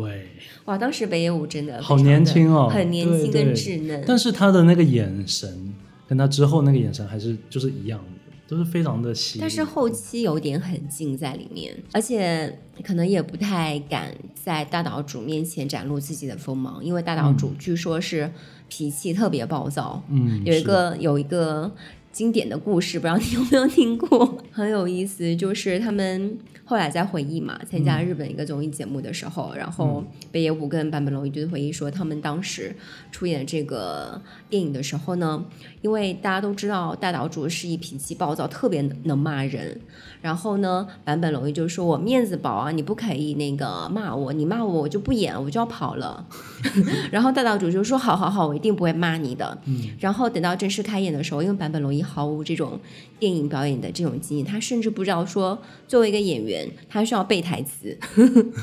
[0.63, 4.01] 哇，当时北野武真的好年轻哦，很年轻跟稚嫩。
[4.07, 5.73] 但是他的那个眼神，
[6.07, 9.39] 跟他之后那个眼神还是就是一样的，都是非常的细。
[9.41, 18.31] 但是后期有点狠劲在里面，而且可能也不太敢在大岛主面前展露自己的锋芒，因为大岛主据说是
[18.69, 20.01] 脾气特别暴躁。
[20.09, 21.69] 嗯，有一个有一个
[22.13, 26.37] 经典的故事，不知道你有没有听过，很有意思，就是他们。
[26.69, 30.03] 后来在回忆嘛，参加日本一个综艺节目的时候，然后
[30.33, 32.75] 北野武跟坂本龙一就回忆说，他们当时
[33.09, 35.45] 出演这个电影的时候呢，
[35.81, 39.79] 因为大家都知道大岛主是一脾气暴躁，特别能骂人。
[40.27, 46.27] 然后呢，坂本龙一就说：“我面子薄啊，你不可以那个骂我，你骂我我就不演，我就要跑了。
[47.09, 49.57] ”然后大岛主就说：“好好好，我一定不会骂你的。”
[50.01, 52.77] 然后等到正式开演的时候，因为坂本龙一毫无这种
[53.17, 55.57] 电影表演的这种经验，他甚至不知道说
[55.87, 57.97] 作为一个演员，他需要背台词。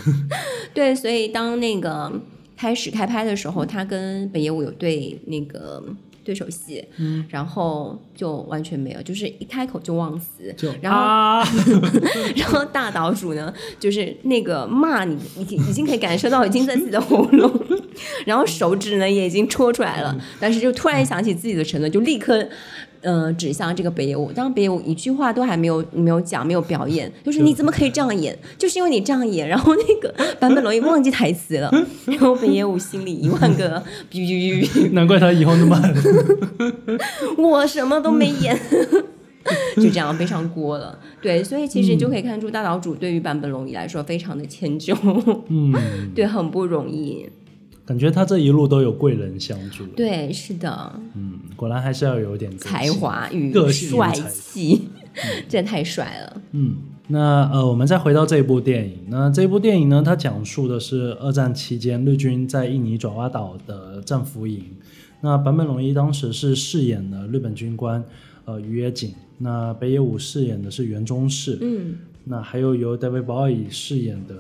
[0.75, 2.13] 对，所以当那个
[2.59, 5.83] 开始开拍的时候，他跟本野武有对那个。
[6.25, 11.47] 对手戏，嗯，然后就完全没有，就是一开口就忘词，然后，
[12.35, 17.53] 然后大岛主呢，就是那个骂你，已经已经可以感受到已经在自己的喉咙，
[18.25, 22.49] 然后手指呢也已经戳出来了，但是就突然想起自己的承诺，就立刻。
[23.05, 28.37] 嗯，指向这个北野武，当北野武一句话都还没有没有讲，没有表演，就是你怎么可以这样演？
[28.57, 31.71] 就是因为你这样演，然后那个 坂本龙一忘记台词了，
[32.07, 33.79] 然后北野武心里一万个
[34.11, 35.95] 哔哔哔，难怪他以后那么狠。
[37.37, 38.59] 我什么都没演，
[39.77, 40.99] 就这样背上锅了。
[41.21, 44.95] 对，所以其实就可以看出大岛主对于坂本龙一来说非常的迁就，
[45.49, 45.75] 嗯，
[46.15, 47.29] 对，很不容易。
[47.87, 49.85] 感觉他这一路都有贵人相助。
[49.89, 50.93] 对，是的。
[51.15, 54.89] 嗯，果然还是要有点才华与帅气，
[55.49, 56.43] 这 太帅了。
[56.53, 56.77] 嗯，
[57.09, 59.01] 那呃，我们再回到这部电影。
[59.09, 64.65] 那这部电影呢，它讲述的是二战期间日军在印尼爪哇岛的战俘营。
[65.21, 68.03] 那坂本龙一当时是饰演的日本军官，
[68.47, 69.13] 呃，于野井。
[69.39, 71.59] 那北野武饰演的是袁中士。
[71.61, 71.97] 嗯。
[72.25, 74.35] 那还有由 David Bowie 饰演的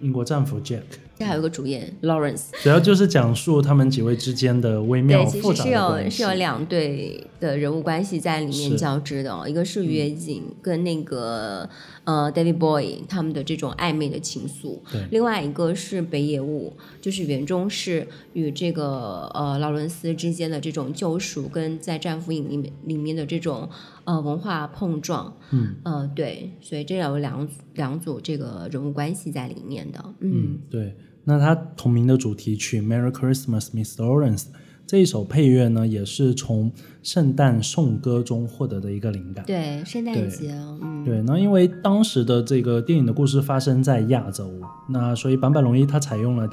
[0.00, 0.82] 英国战俘 Jack。
[1.18, 6.16] 这还有个主演 Lawrence，主要就是讲述他们几位之间的微妙复杂的关系。
[6.16, 11.68] 是有是有两对的人物关系在里面交织的，一个是约景跟那个
[12.04, 14.78] 呃 David Boy 他们的这种暧昧的情愫，
[15.10, 23.68] 另外一个是北野武，就是原中是与这个呃劳伦斯之间的这种救赎，跟在战俘营里面里面的这种
[24.04, 25.36] 呃文化碰撞。
[25.50, 30.04] 嗯呃对，所以这有两两组这个人物关系在里面的。
[30.20, 30.94] 嗯对。
[31.28, 33.96] 那它同名的主题曲《Merry Christmas, Mr.
[33.96, 34.44] Lawrence》
[34.86, 36.72] 这一首配乐呢，也是从
[37.02, 39.44] 圣诞颂歌中获得的一个灵感。
[39.44, 41.20] 对，圣诞节，嗯，对。
[41.26, 44.50] 那因为当时的这个电影的故事发生在亚洲，
[44.88, 46.48] 那所以坂本龙一他采用了。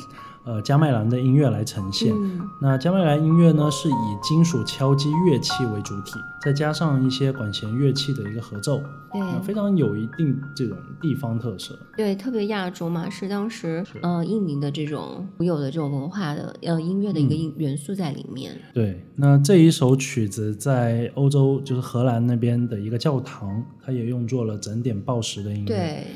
[0.45, 2.13] 呃，加麦兰的音乐来呈现。
[2.61, 8.79] 那加麦兰音乐呢，是以金属敲击乐器为主体，再加上一些管弦乐器的一个合奏，
[9.11, 11.77] 对，非常有一定这种地方特色。
[11.97, 18.55] 对，特别亚洲嘛，是当时呃印尼的这种独有的这种文化的呃音乐的一个元素在里面。
[18.73, 25.67] 对，那这一首曲子在欧洲，就是荷兰那边的一个教堂，它也用作了整点报时的音乐。
[25.67, 26.07] 对。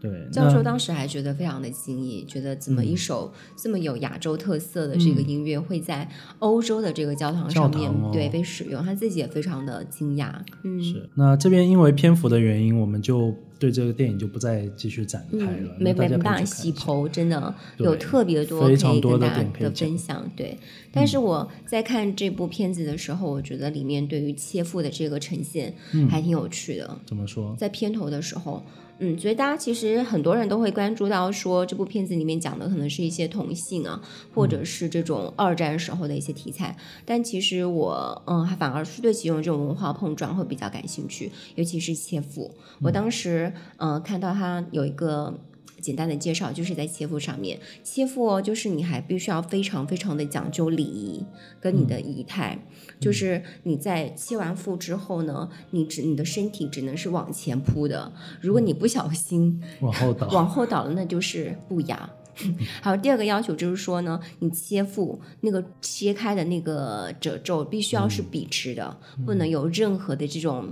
[0.00, 10.32] 对，教授当时还觉得非常的惊异，觉得怎么一首这么有亚洲特色的这个音乐会在欧洲的这个教堂上面对被使用，他自己也非常的惊讶。
[10.62, 15.74] 嗯，是那这边因为篇幅的原因，我们就对这个电影就不再继续展开了。
[15.78, 20.30] 嗯，没办法去看一下细剖，真的有特别多可非常以多的跟大家的分享。
[20.36, 20.56] 对，
[20.92, 27.00] 但是我在看这部片子的时候，我觉得里面对于切腹的这个呈现嗯还挺有趣的。
[27.04, 27.56] 怎么说？
[27.58, 28.64] 在片头的时候，
[29.00, 34.02] 嗯，所以大家其实很多人都会关注到说，这部片子里面讲的可能是一些同性啊，
[34.34, 36.76] 或者是这种二战时候的一些题材。
[37.04, 42.54] 但其实我，嗯，反而是对其中这种文化碰撞会比较感兴趣，尤其是切腹。
[42.82, 45.38] 我当时，嗯、看到他有一个。
[45.80, 51.24] 简单的介绍就是在切腹上面，切腹哦，就是你还必须要非常非常的讲究礼仪
[51.60, 52.58] 跟你的仪态，
[53.00, 60.28] 就是你在切完腹之后呢，你只你的身体只能是往前扑的，如果你不小心往后倒。
[60.28, 62.08] 往后倒了，那就是不雅。
[62.80, 70.68] 还有第二个要求就是说呢，你切腹那个切开的那个褶皱必须要是笔直的，不能有任何的这种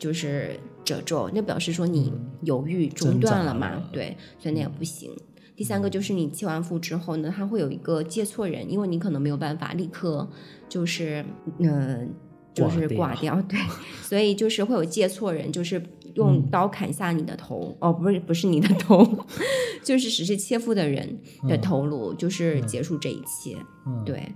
[0.00, 5.12] 就是褶皱，那表示说你犹豫中断了嘛，了对，所以那也不行。
[5.54, 10.28] 第三个就是你切完腹之后呢，它会有一个借错人，因为你可能没有办法立刻
[10.68, 11.24] 就是
[11.58, 12.06] 嗯、呃
[12.52, 13.58] 就是挂挂掉， 对，
[14.02, 15.80] 所以就是会有借错人，就是
[16.14, 19.06] 用刀砍下你的头，哦，不是不是你的头，
[19.84, 24.32] 就是只是切腹的人的头颅，就是结束这一切，嗯对。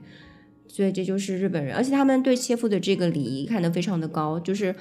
[0.74, 4.74] 所以这就是日本人，而且他们对切腹的这个礼仪看得非常的高，就是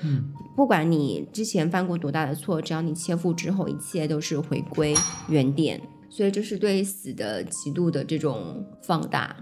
[0.55, 4.95] 不管你之前犯过多大的错，只要你切腹之后，一切都是回归
[5.29, 5.79] 原点。
[6.09, 9.35] 所以这是对死的极度的这种放大。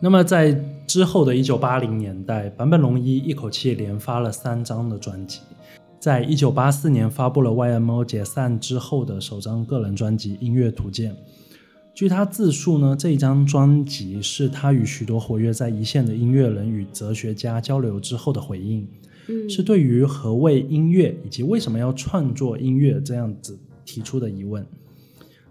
[0.00, 5.40] 那么在之后的一九八零年代，坂本龙一一口气连发了三张的专辑，
[5.98, 11.12] 在一九八四年发布了 YMO 解散之后的首张个人专辑《音乐图鉴》。
[11.94, 18.88] 据他自述呢，这一张专辑是他与许多活跃在一线的音乐人与哲学家交流之后的回应，
[19.28, 24.64] 嗯是对于何谓音乐以及为什么要创作音乐这样子提出的疑问。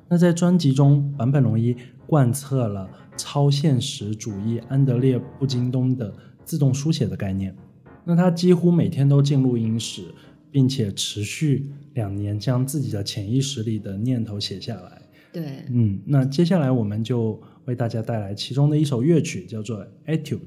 [0.07, 1.75] 那在专辑中，坂本龙一
[2.07, 6.11] 贯彻了超现实主义安德烈布金东的
[6.43, 7.55] 自动书写的概念。
[8.03, 10.05] 那他几乎每天都进录音室，
[10.49, 14.98] 并且持续两年将自己的潜意识里的念头写下来。
[15.31, 20.37] 对，嗯，那接下来我们就为大家带来其中的一首乐曲，叫做《Etude》。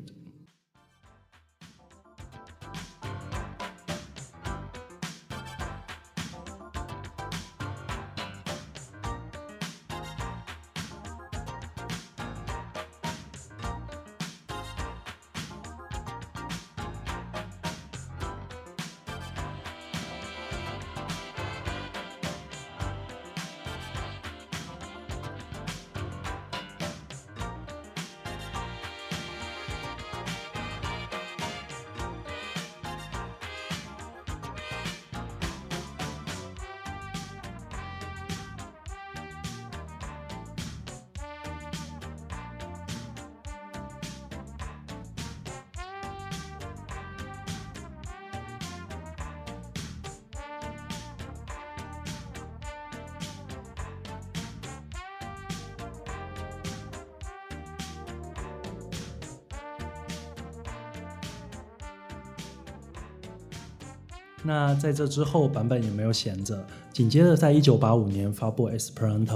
[64.45, 69.26] 那在这之后，版本也没有闲着，紧接着在一九八五年发布《Esperanto》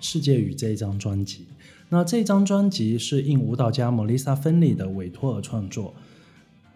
[0.00, 1.46] 世界语这一张专辑。
[1.90, 5.94] 那这张专辑是应舞蹈家莫丽莎·芬里的委托而创作。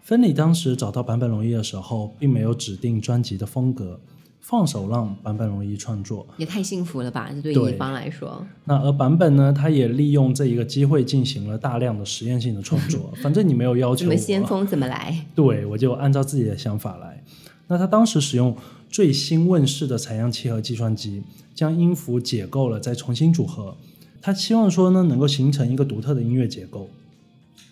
[0.03, 3.99] 芬里当时找到坂本龙一的时候，并没有指定专辑的风格，
[4.39, 6.27] 放手让坂本龙一创作。
[6.37, 7.29] 也太幸福了吧？
[7.33, 13.11] 这对对乙方来说，那而坂本呢，他也利用这一个机会进行了大量的实验性的创作。
[13.21, 15.25] 反正你没有要求怎么，先锋怎么来？
[15.35, 17.23] 对我就按照自己的想法来。
[17.69, 18.53] 那他当时使用
[18.89, 21.21] 最新问世的采样器和计算机，
[21.55, 23.77] 将音符解构了，再重新组合。
[24.21, 26.89] 他希望说呢，能够形成一个独特的音乐结构。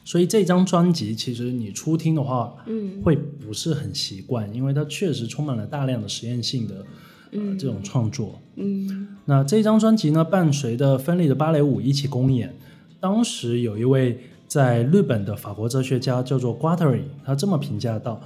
[0.05, 6.85] 所以这张专辑其实你初听的话，嗯会不是很习惯，因为它确实充满了大量的实验性的
[7.31, 8.39] 呃这种创作。
[8.55, 12.55] 嗯那这张专辑呢，伴随着芬利的芭蕾舞一起公演。
[13.01, 14.17] 当时有一位
[14.47, 18.21] 在日本的法国哲学家叫做 Guattari，他这么评价到：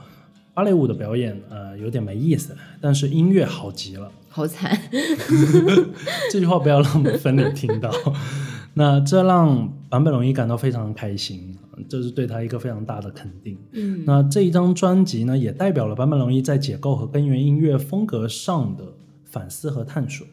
[0.54, 4.12] 芭蕾舞的表演呃有点没意思，但是音乐好极了。
[4.28, 4.78] 好惨。
[6.32, 7.92] 这句话不要让我们分里听到。
[8.74, 11.58] 那这让坂本龙一感到非常的开心，
[11.90, 13.58] 这是对他一个非常大的肯定。
[13.74, 18.84] 嗯那这一张专辑呢，也代表了坂本龙一在解构和根源音乐风格上的
[19.26, 20.26] 反思和探索。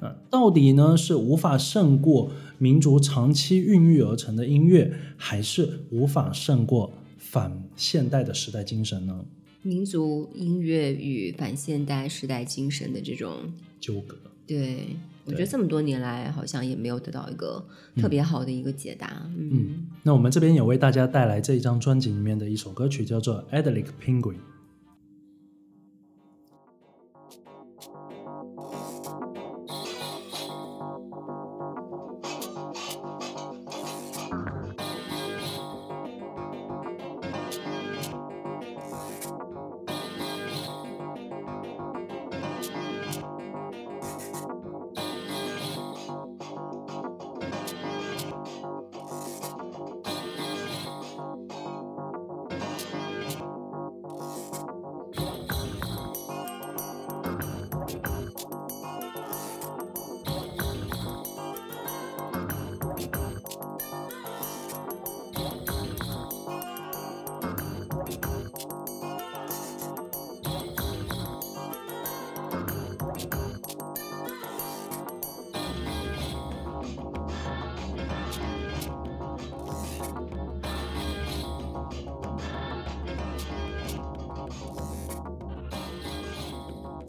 [0.00, 9.20] 那到底呢是无法胜过民族长期孕育而成的音乐，还是无法胜过反现代的时代精神呢？
[9.64, 14.14] 民族音乐与反现代时代精神的这种纠葛，
[14.46, 14.88] 对
[15.24, 19.26] 我觉得这么多年来好像也没有得到一个特别好的一个解答。
[19.36, 24.34] 嗯，那我们这边也为大家带来这一张专辑里面的一首歌曲，叫做《Adelic Penguin》。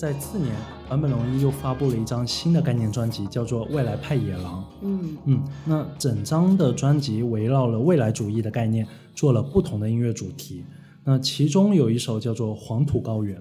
[0.06, 0.54] 在次年，
[0.88, 4.62] 坂本龙一又发布了一张新的概念专辑，叫做《未来派野狼》。
[4.84, 8.86] 嗯嗯，那整张的专辑围绕了未来主义的概念，
[9.16, 10.64] 做了不同的音乐主题。
[11.04, 13.36] 那其中有一首叫做《黄土高原》，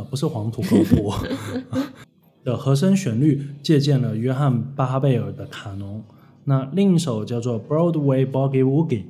[0.00, 1.16] 啊，不是黄土高坡
[2.44, 6.00] 的和声旋律，借鉴了约翰巴哈贝尔的卡农。
[6.44, 9.02] 那另一首叫做《Broadway Boogie Woogie》。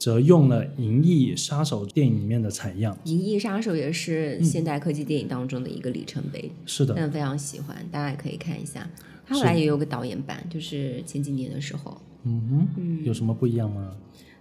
[0.00, 6.50] 则用了《银翼杀手》电影里面的采样，《银翼杀手》也是现代科技电影当中的一个里程碑。
[6.64, 8.88] 是的，但非常喜欢，大家也可以看一下。
[9.26, 12.00] 他后来也有个导演版，就是前几年的时候。
[12.24, 13.94] 嗯哼，有什么不一样吗？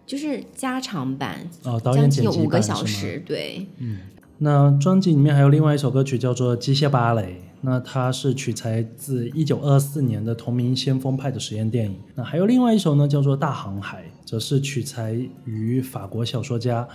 [0.05, 3.67] 就是加长版哦，导演剪辑五个小时，对。
[3.79, 3.99] 嗯，
[4.39, 7.21] 那专辑里面还有另外一首歌曲叫做《机械芭蕾》。
[7.61, 11.97] 那它是取材自一九二四年的同名先锋派的实验电影。
[12.15, 15.13] 那还有另外一首呢，叫做《大航海》，则是取材
[15.43, 16.87] 于法国小说家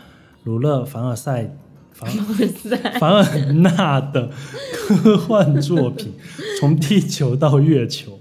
[0.45, 1.55] 鲁勒凡尔赛
[1.93, 4.31] 凡尔赛凡尔纳的
[4.73, 6.15] 科幻作品
[6.59, 8.13] 《从地球到月球》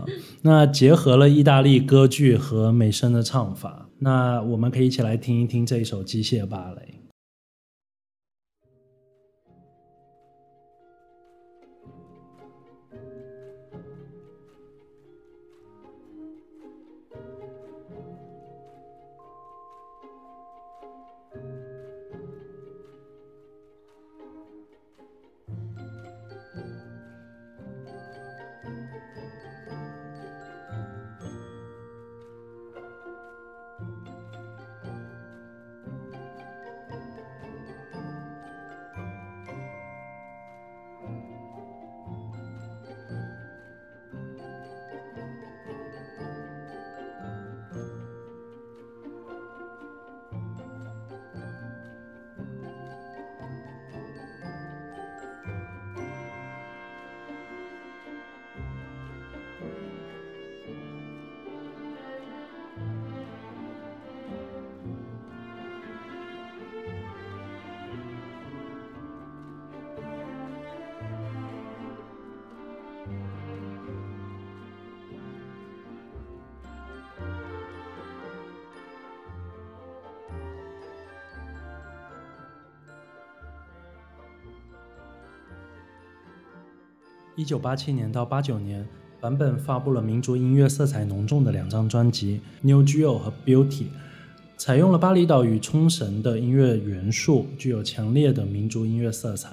[0.00, 0.04] 啊。
[0.42, 3.88] 那结合了意大利歌剧和美声的唱法。
[4.00, 6.97] 那我们可以一起来听一听这一首机械芭蕾。
[87.38, 88.84] 一九八七年到八九年，
[89.20, 93.82] 版本发布了民族音乐色彩浓重的两张专辑《New Geo》和《Beauty》，
[94.56, 99.50] 采用了巴厘岛与冲绳的音乐元素，具有强烈的民族音乐色彩。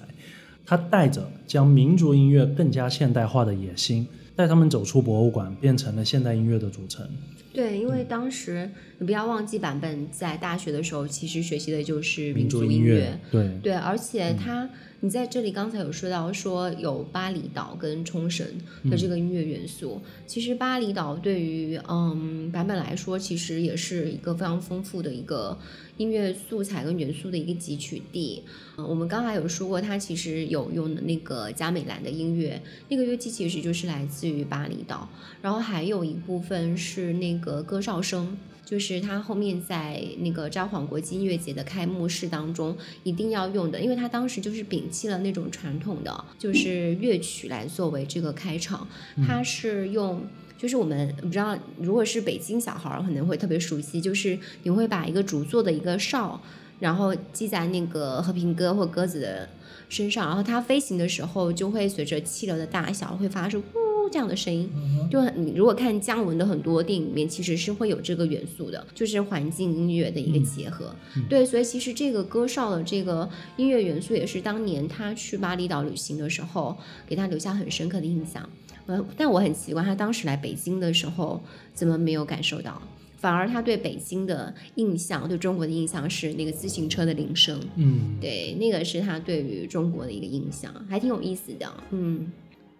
[0.65, 7.07] 他带着将民族音乐更加现代化的野心，带他们走出博物馆，变成了现代音乐的组成。
[7.53, 8.69] 对，因为当时
[8.99, 13.17] 你不要忘记，版本在大学的时候其实学习的就是民族音乐。
[13.31, 14.69] 对对，而且他。
[15.01, 18.47] 你在这里刚才有说到说有巴厘岛跟冲绳
[18.89, 25.55] 的这个音乐元素，其实巴厘岛对于嗯版本来说，其实也是一个非常丰富的一个
[25.97, 28.41] 音乐素材跟元素的一个汲取地。
[28.77, 32.59] 嗯，我们刚才有说过，它其实有用的那个加美兰的音乐，
[32.89, 35.07] 那个乐器其实就是来自于巴厘岛，
[35.41, 38.37] 然后还有一部分是那个歌哨声。
[38.65, 48.87] 就是他后面在那个札幌国际音乐节的开幕式当中一定要用的，因为他当时就是摒弃了那种传统的就是乐曲来作为这个开场，
[49.27, 50.21] 他是用。
[50.57, 56.41] 就是我们不知道，如果是北京小孩儿可能会特别熟悉，就是你会把一个竹做的一个哨，
[56.79, 59.49] 然后系在那个和平鸽或鸽子的
[59.89, 63.79] 身上，然后它飞行的时候就会随着气流的大小会发出呼
[64.09, 64.69] 这样的声音。
[65.11, 70.95] 就你如果看姜文的很多电影里面，其实是会有这个元素的，就是环境音乐的一个结合。
[71.29, 76.75] 对，所以其实这个歌少的这个音乐元素也是当年他去巴厘岛旅行的时候
[77.07, 78.49] 给他留下很深刻的印象。
[78.87, 81.41] 呃，但我很奇怪，他当时来北京的时候
[81.73, 82.81] 怎么没有感受到？
[83.17, 87.59] 反而他对北京的印象，对中国的印象是那个自行车的铃声。
[87.75, 91.67] 嗯，对，那个是他对于中国的一个印象，还挺有意思的。
[91.89, 92.31] 嗯，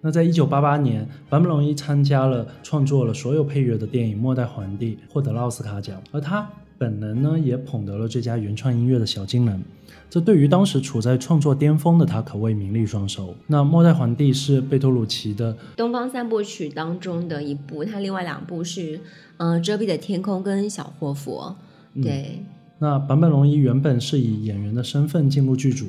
[0.05, 6.47] 那在一九八八年，坂本龙一参加了创作了所有配乐的电影《末代皇帝》，获得了奥斯卡奖，而他
[6.77, 9.59] 本人呢也捧得了最佳原创音乐的小金人。
[10.07, 13.33] 这对于当时处在创作巅峰的他可谓名利双收。
[13.47, 18.99] 那《末代皇帝》是贝托鲁奇的《东方三部曲》当中的一部，他另外两部是
[19.37, 21.55] 嗯《遮蔽的天空》跟《小活佛》。
[22.03, 22.43] 对。
[22.77, 25.87] 那坂本龙一原本是以演员的身份进入剧组，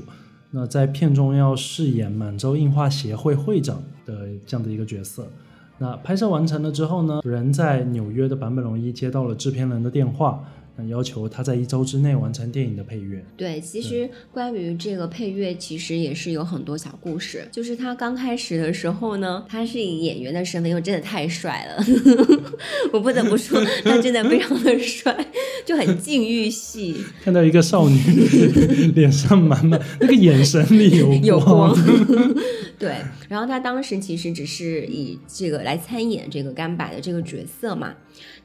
[0.52, 5.28] 那在片中要饰演满洲映画协会会长的这样的一个角色。
[5.78, 10.42] 那拍摄完成了之后呢，人在纽约的坂本龙一接到了制片人的电话。
[10.90, 13.24] 要求他在一周之内完成电影的配乐。
[13.34, 17.48] 对，其实关于这个配乐，其实也是有很多小故事。
[17.50, 21.82] 就是他刚开始的时候呢，他是以演员的身份，因为真的太帅了，
[22.92, 25.16] 我不得不说，他真的非常的帅，
[25.64, 26.94] 就很禁欲系。
[27.24, 27.98] 看到一个少女
[28.94, 31.74] 脸上满满那个眼神里有光。
[32.78, 32.96] 对，
[33.28, 37.94] 然后他当时其实只是以这个来参演这个甘柏的这个角色嘛。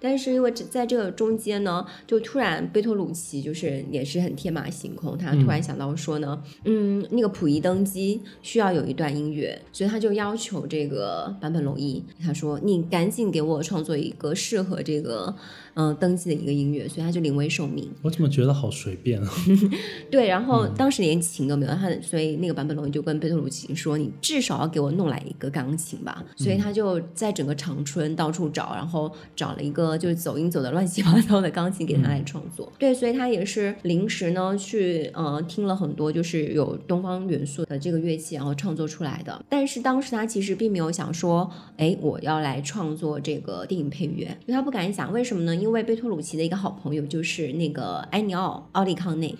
[0.01, 15.33] 但是因为在这个中间呢，就突然贝托鲁奇就是也是很天马行空，他突然想到说呢，嗯，那个溥仪登基需要有一段音乐，所以他就要求这个坂本龙一，他说你赶紧给我创作一个适合这个
[15.75, 17.89] 嗯登记的一个音乐，所以他就临危受命。
[18.01, 19.29] 我怎么觉得好随便啊？
[20.11, 26.23] 对，然后当时连琴都没有，他所以那个版本龙一就跟贝托鲁奇说，你至少要给我弄来一个钢琴吧。
[26.35, 29.91] 所以他就在整个长春到处找，然后找了一个。
[30.01, 39.45] 就是走音走的乱七八糟的钢琴给他来创作，对，所以他也是临时呢去呃听了很多就是有东方元素的这个乐器，然后创作出来的。
[39.47, 41.47] 但是当时他其实并没有想说，
[41.77, 45.55] 哎，我要来创作这个电影配乐，因为他不敢想，为什么呢？
[45.61, 49.35] 因为贝托鲁奇的一个好朋友就是那个埃尼奥奥利康内，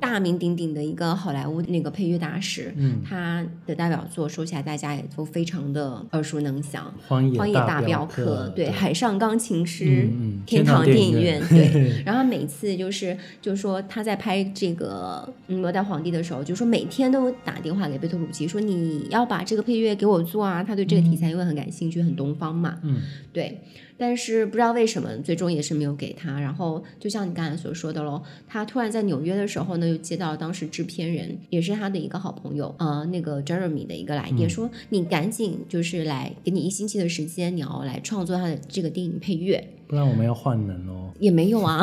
[0.00, 2.72] 大名鼎鼎的一个好莱坞那个配乐大师，
[3.04, 9.84] 他的代表作说起来大家也都非常的耳熟能详，《荒野大镖客》对，《海上钢琴师》。
[10.18, 23.00] 嗯，天堂电影院对， 然后每次就是就是说他在拍这个《末代皇帝》的时候，就说每天都打电话给贝托鲁奇说你要把这个配乐给我做啊，他对这个题材因为很感兴趣，很东方嘛，嗯，
[23.32, 23.60] 对。
[23.98, 26.38] 但是不知道为什么，最终也是没有给他。
[26.40, 41.10] 然后就像你刚才所说的喽，他突然在纽约的时候呢，又接到当时制片人，也是他的一个好朋友，呃，那个 Jeremy 的一个来电，说你赶紧就是来给你一星期的时间，你要来创作他的这个电影配乐，不然我们要换人哦。
[41.18, 41.82] 也没有啊，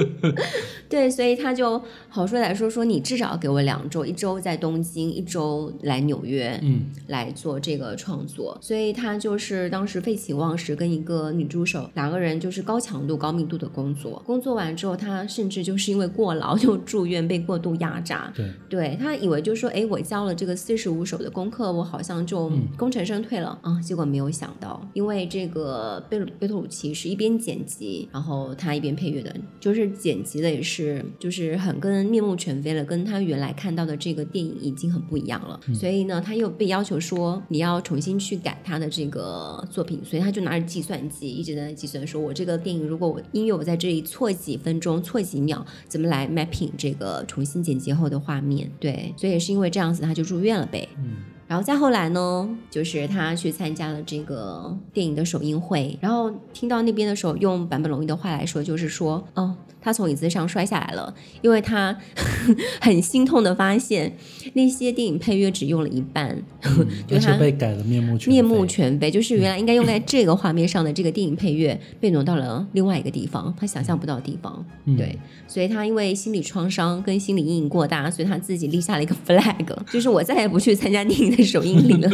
[0.88, 8.56] 对，所以他就好说歹说说，你至少给我两周，一周在东京，一周来纽约，嗯，来做这个创作。
[8.62, 11.28] 所以他就是当时废寝忘食跟一个。
[11.38, 14.22] 女助手两个人就是高强度、高密度的工作。
[14.24, 18.32] 工作完之后，他甚至就是因为过劳就住院，被过度压榨。
[18.34, 23.80] 对，对他以为就说，哎，我交了这个四十五首的功课，我好像就功成身退了啊。
[23.80, 35.58] 结果没有想到，因为这个贝贝托鲁奇是一边剪辑，然后他一边配乐的，就是剪辑的也是就是很跟面目全非了，跟他原来看到的这个电影已经很不一样了。
[35.74, 41.30] 所以呢，他又被要求说你要重新去改他的这个作品，所以他就拿着计算机。
[41.30, 48.70] 一直在计算，说我这个电影如果我音乐我在这里错几分钟、错几秒，怎么来 mapping 这个重新剪辑后的画面？
[48.80, 50.88] 对，所以也是因为这样子，他就住院了呗。
[50.98, 51.16] 嗯，
[51.48, 59.56] 然后再后来呢，就是他去参加了这个电影的首映会，然后听到那边的时候，用坂本龙一的话来说，就是说，哦。
[59.80, 61.96] 他从椅子上摔下来了，因为他
[62.82, 64.12] 很心痛的发现
[64.54, 66.36] 那些电影配乐只用了一半，
[67.06, 69.08] 就是被改了面目全面目全非。
[69.08, 74.66] 就是原来应该用在这个画面上的这个电影配乐被挪到了另外一个地方，他想象不到的地方。
[74.96, 75.16] 对，
[75.46, 82.10] 所以他因为心理创伤跟心理阴影过大，所以他自己立下了一个 flag，就是我再也不去参加电影首映礼了。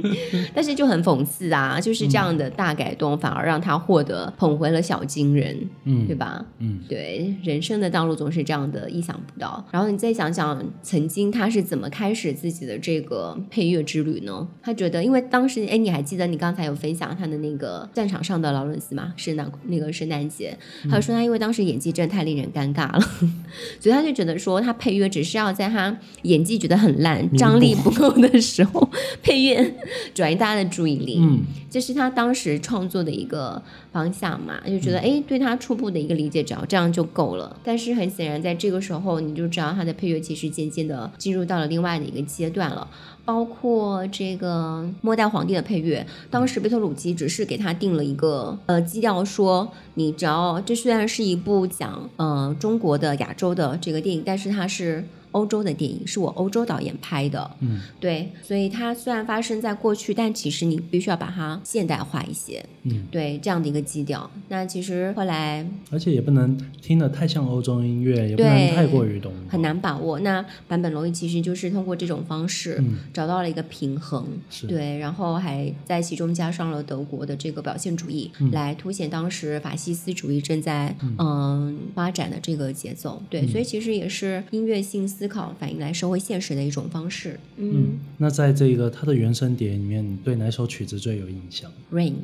[0.54, 6.44] 但是就很讽刺啊，就是这样的大改动，反而让他获得捧回了小金人，嗯对吧？
[6.58, 9.64] 嗯，对，人生的道路总是这样的，意想不到。
[9.70, 14.46] 然后你再想想，曾经他是怎么开始自己的这个配乐之旅呢？
[14.62, 19.12] 他觉得，因为当时，哎，你还记得你刚才有分享他的那个战场上的劳伦斯吗？
[19.16, 20.56] 圣诞那个圣诞节，
[20.88, 23.00] 他就说他因为当时演技真的太令人尴尬了，
[23.80, 28.88] 所以他就觉得说他配乐只是要在他演技觉得很烂、张力不够的时候，
[29.22, 29.74] 配乐
[30.14, 31.18] 转移大家的注意力。
[31.20, 33.62] 嗯，这是他当时创作的一个
[33.92, 37.56] 方向嘛，就觉得哎、诶对他初步的一个理解，只要这样就够了。
[37.64, 42.88] 但是很显然，在这个时候，你就知道他的配乐其实渐渐的进入到了另外的一个阶段了。
[43.24, 55.04] 包括这个末代皇帝的配乐，当时贝托鲁奇只是给他定了一个呃基调说，你只要这虽然是一部讲呃中国的亚洲的这个电影，但是它是
[55.36, 64.30] 欧洲的电影，是我欧洲导演拍的，嗯，对，所以它虽然发生在过去，但其实你必须要把它现代化一些，嗯，对这样的一个基调。
[64.48, 69.30] 那其实后来而且也不能听得太像欧洲音乐，也不能太过于懂。
[69.48, 69.60] 很。
[69.66, 70.20] 难把握。
[70.20, 74.68] 那坂本龙一其实就是通过这种方式嗯找到了一个平衡，是。
[74.68, 78.52] 对，然后还在其中加上了德国的这个表现主义，嗯。
[78.52, 83.20] 来凸显当时法西斯主义正在嗯、发展的这个节奏。
[83.28, 83.48] 对，嗯。
[83.48, 87.38] 所以其实也是音乐性思考反映来社会现实的一种方式。
[87.56, 92.14] 嗯嗯，那在这个它的原声碟里面，你对哪首曲子最有印象？Rain，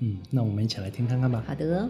[0.00, 1.44] 嗯，那我们一起来听看看吧。
[1.46, 1.88] 好的。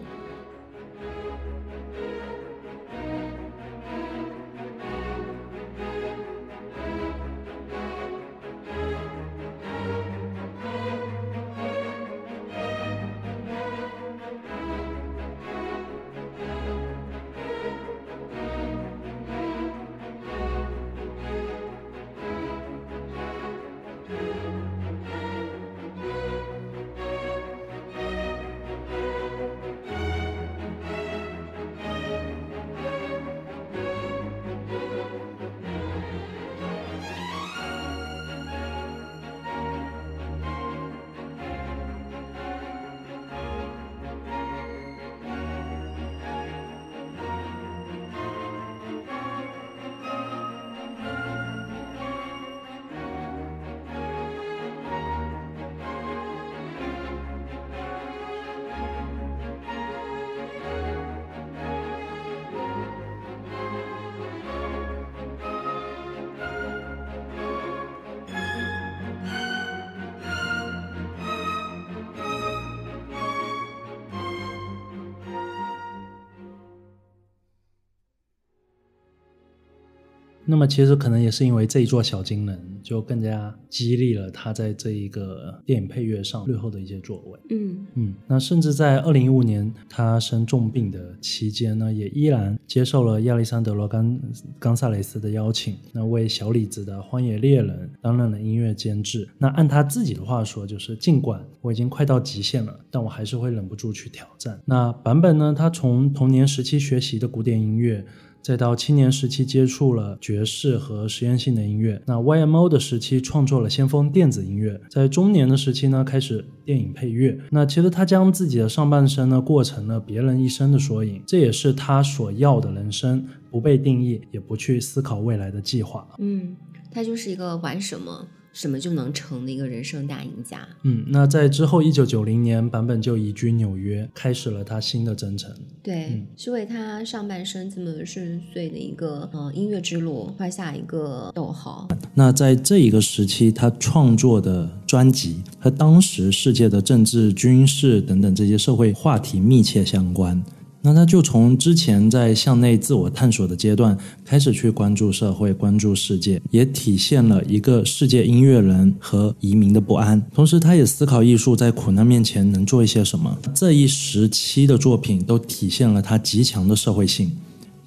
[80.51, 87.39] 那么其实可能也是因为这一座小金人，就更加激励了他在这一个电影配乐上日后的一些作为。
[87.51, 94.19] 嗯嗯，那甚至在二零一五年他生重病的期间呢，也依然接受了亚历山德罗冈
[94.59, 99.29] 冈萨雷斯的邀请，那为小李子的《荒野猎人》担任了音乐监制。
[99.37, 104.59] 那按他自己的话说，就是尽管我已经快到极限了，但我还是会忍不住去挑战。
[104.65, 108.05] 那版本呢，他从童年时期学习的古典音乐。
[108.41, 117.39] 再到青年时期接触了爵士和实验性的音乐，那 YMO 的时期创作了先锋电子音乐，在中年的时期呢开始电影配乐。
[117.51, 126.07] 那其实他将自己的上半生呢过成了别人一生的缩影，这也是他所要的人生，不被定义，也不去思考未来的计划。
[126.17, 126.55] 嗯，
[126.91, 130.67] 他就是一个玩什么什么就能成的一个人生大赢家。
[130.83, 135.51] 嗯，那在之后，一九九零年，坂本就移居纽约，开始了他新的征程。
[135.81, 141.87] 对，嗯是为他上半生这么顺遂的一个呃音乐之路画下一个逗号。
[142.13, 150.43] 那在这一个时期，他创作的专辑和当时世界的政治、军事等等这些社会话题密切相关。
[150.81, 153.95] 那他就从之前在向内自我探索的阶段
[154.25, 160.21] 开始去关注社会、关注世界，也体现了一个世界音乐人和移民的不安。
[160.33, 163.37] 同时，他也思考艺术在苦难面前能做一些什么。
[163.53, 167.31] 这一时期的作品都体现了他极强的社会性，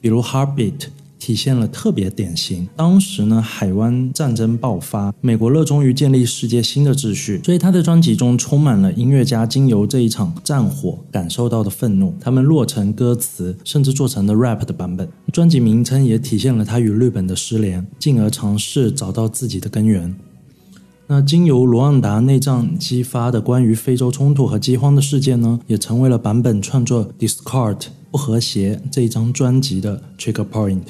[0.00, 0.72] 比如《Heartbeat》。
[1.24, 2.68] 体现了特别典型。
[2.76, 15.08] 当时呢，海湾战争爆发，美国热衷于建立世界新的秩序，所以他的专辑中充满了音乐家经由这一场战火感受到的愤怒，他们落成歌词，甚至做成了 rap 的版本。
[15.32, 20.14] 专辑名称也体现了他与日本的失联，进而尝试找到自己的根源。
[21.06, 27.76] 那经由罗旺达内战激发的关于非洲冲突和饥荒的事件呢，也成为了版本创作《Discard》
[28.10, 30.82] 不和谐这一张专辑的 trigger point。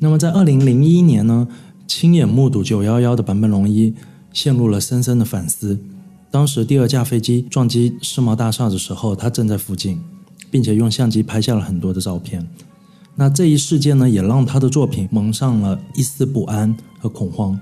[0.00, 1.48] 那么在二零零一年呢，
[1.86, 3.92] 亲眼目睹九幺幺的坂本龙一
[4.32, 5.78] 陷入了深深的反思。
[6.30, 9.98] 当时第二架飞机撞击世贸大厦的时候，他正在附近，
[10.50, 12.46] 并且用相机拍下了很多的照片。
[13.16, 17.58] 那这一事件呢，也让他的作品蒙上了一丝不安和恐慌。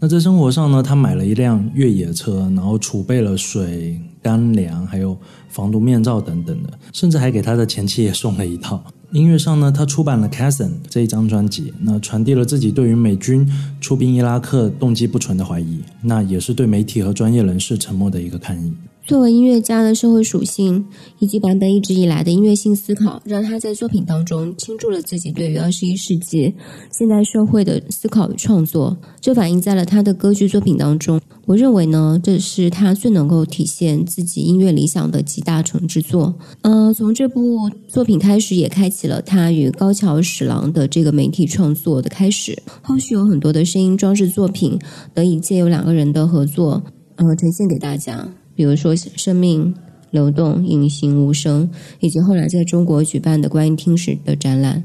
[0.00, 5.16] 那在生活上呢，他买了一辆越野车，然后储备了水、干粮，还有
[5.48, 8.84] 防毒面罩等等的，甚至还给他的前妻也送了一套。
[9.12, 18.70] 音乐上呢，他出版了《c a s s i n》这一张专辑，那传递了自己对于美军出兵伊拉克动机不纯的怀疑，那也是对媒体和专业人士沉默的一个抗议。
[19.08, 20.84] 作为音乐家的社会属性
[21.18, 26.54] 以及版本一直以来的音乐性思考，让他在作品当中倾注了自己对于二十一世纪
[26.92, 28.94] 现代社会的思考与创作。
[29.18, 31.18] 这反映在了他的歌剧作品当中。
[31.46, 36.34] 我认为呢，这是他最能够体现自己音乐理想的集大成之作。
[36.60, 42.62] 呃，从这部作品开始，也开启了他与高桥史郎的这个媒体创作的开始。
[42.82, 44.78] 后续有很多的声音装置作品
[45.14, 46.82] 得以借由两个人的合作，
[47.16, 48.28] 呃，呈现给大家。
[48.58, 49.72] 比如说，生命
[50.10, 51.70] 流动、隐形无声，
[52.00, 54.82] 以及后来在中国举办的关于听史的展览。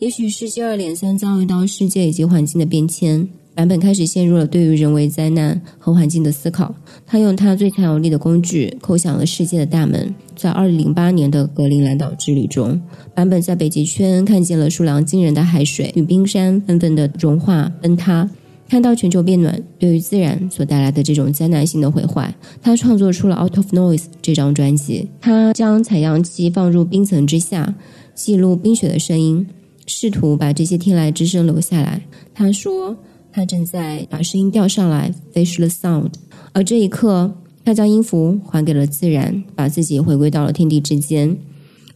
[0.00, 6.74] 也许是接二连三遭遇到世界以及环境的变迁，版本开始陷入了对于人为灾难和环境的思考。
[7.06, 10.12] 他用他最强有力的工具叩响了世界的大门。
[10.34, 12.82] 在二零零八年的格陵兰岛之旅中，
[13.14, 18.28] 版本在北极圈看见了数量惊人的海水与冰山纷纷的融化崩塌。
[18.72, 25.06] 看到全球变暖对于自然所带来的这种灾难性的毁坏，他创作出了《Out of Noise》这张专辑。
[25.20, 27.74] 他将采样机放入冰层之下，
[28.14, 29.46] 记录冰雪的声音，
[29.86, 32.00] 试图把这些天籁之声留下来。
[32.32, 32.96] 他说，
[33.30, 36.12] 他正在把声音调上来，fish the sound。
[36.54, 37.30] 而这一刻，
[37.66, 41.36] 他将音符还给了自然，把自己回归到了天地之间。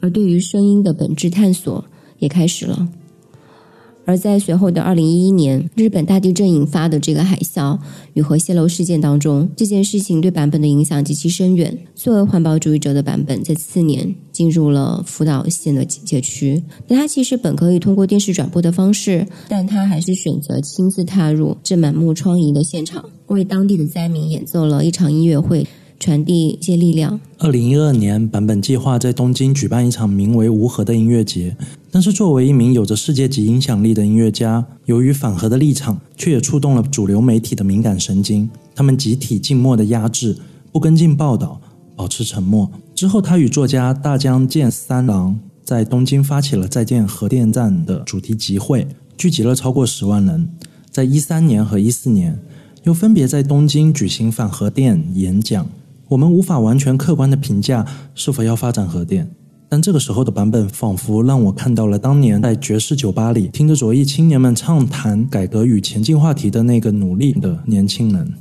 [0.00, 1.82] 而对于声音的本质探索
[2.18, 2.86] 也开始了。
[4.06, 7.76] 而在随后的二零一一年，日本大地震引发的这个海啸
[8.14, 11.76] 与核泄漏事件当中，这件事情对版本的影响极其深远。
[11.94, 16.62] 作为环保主义者的版本，在次年进入了福岛县的警戒区。
[16.86, 25.66] 但他其实本可以通过电视转播的方式，但他还是选择亲自踏入这满目疮痍的现场，为当地的灾民演奏了一场音乐会。
[25.98, 27.18] 传递一些力量。
[27.38, 31.56] 二零一二年，版本计划在东京举办一场名为“无核”的音乐节，
[31.90, 38.48] 但是作为一名有着世界级影响力的音乐家，由于反核的立场，却也触动了主流媒体的敏感神经。
[38.74, 40.36] 他们集体静默的压制，
[40.72, 41.60] 不跟进报道，
[41.94, 42.70] 保持沉默。
[42.94, 48.86] 之后，他与作家大江健三郎在东京发起了“再见核电站”的主题集会，
[49.18, 50.48] 聚集了超过十万人。
[50.90, 52.38] 在一三年和一四年，
[52.84, 55.66] 又分别在东京举行反核电演讲。
[56.08, 57.84] 我们无法完全客观的评价
[58.14, 59.28] 是否要发展核电，
[59.68, 68.32] 但这个时候的版本仿佛让我看到了当年在爵士酒吧里听着左翼青年们畅谈改革与前进话题的那个努力的年轻人。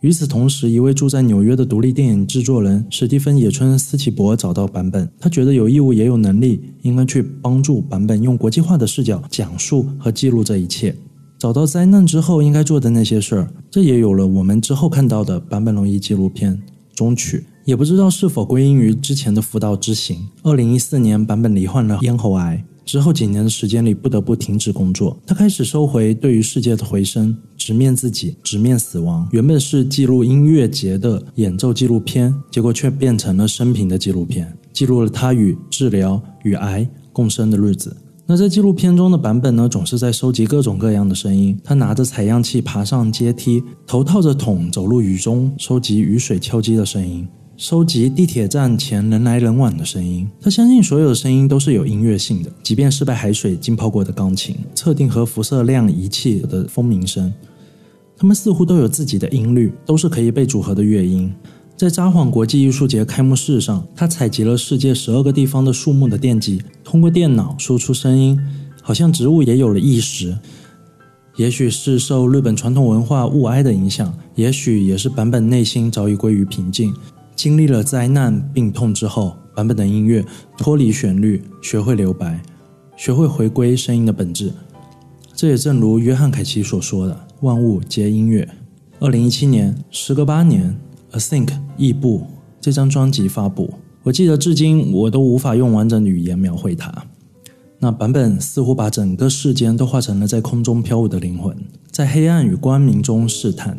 [0.00, 10.94] 与此同时，一位住在纽约的独立电影制作人史蒂芬·野村斯奇伯找到版本，他觉得有义务也有能力，应该去帮助版本用国际化的视角讲述和记录这一切。
[11.36, 16.56] 找到灾难之后应该做的那些事儿，这也有了我们之后看到的版本龙一纪录片。
[16.98, 20.28] 中曲也不知道是否归因于之前的辅导之行。
[20.42, 25.16] 二零一四年，版本罹患了咽喉癌，之后几年的时间里不得不停止工作。
[25.24, 29.28] 他开始收回对于世界的回声，直面自己，直面死亡。
[29.30, 37.96] 原本是记录音乐节的演奏纪录片，结果却变成了生平的纪录片，记录了他与治疗与癌共生的日子。
[38.30, 41.58] 那在纪录片中的版本呢，总是在收集各种各样的声音。
[41.64, 47.26] 他拿着采样器爬上阶梯，头套着桶走入雨中，收集雨水敲击的声音，
[47.56, 50.28] 收集地铁站前人来人往的声音。
[50.42, 57.32] 他相信所有的声音都是有音乐性的，即便是被海水浸泡过的钢琴、测定核辐射量仪器的蜂鸣声，
[58.14, 61.32] 它们似乎都有自己的音律，都是可以被组合的乐音。
[61.78, 68.36] 在札幌国际艺术节开幕式上，他采集了世界十二个地方的树木的电极，通过电脑输出声音，
[68.82, 70.36] 好像植物也有了意识。
[71.36, 76.92] 也许是受日本传统文化物哀的影响，也许也是版本内心早已归于平静。
[77.36, 80.24] 经历了灾难、病痛之后，版本的音乐
[80.56, 82.42] 脱离旋律，学会留白，
[82.96, 84.52] 学会回归声音的本质。
[85.32, 88.48] 这也正如约翰凯奇所说的：“万物皆音乐。”
[88.98, 90.76] 二零一七年，时隔八年。
[91.12, 92.26] A Think 异步
[92.60, 96.92] 这张专辑发布，我记得至今我都无法用完整语言描绘它。
[97.78, 101.56] 那版本似乎把整个世间都化成了在空中飘舞的灵魂，
[101.90, 103.78] 在黑暗与光明中试探，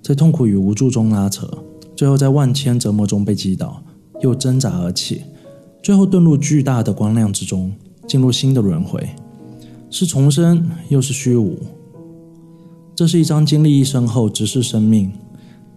[0.00, 1.50] 在痛苦与无助中拉扯，
[1.96, 3.82] 最后在万千折磨中被击倒，
[4.20, 5.22] 又挣扎而起，
[5.82, 7.72] 最后遁入巨大的光亮之中，
[8.06, 9.08] 进入新的轮回，
[9.90, 11.58] 是重生又是虚无。
[12.94, 15.10] 这是一张经历一生后直视生命。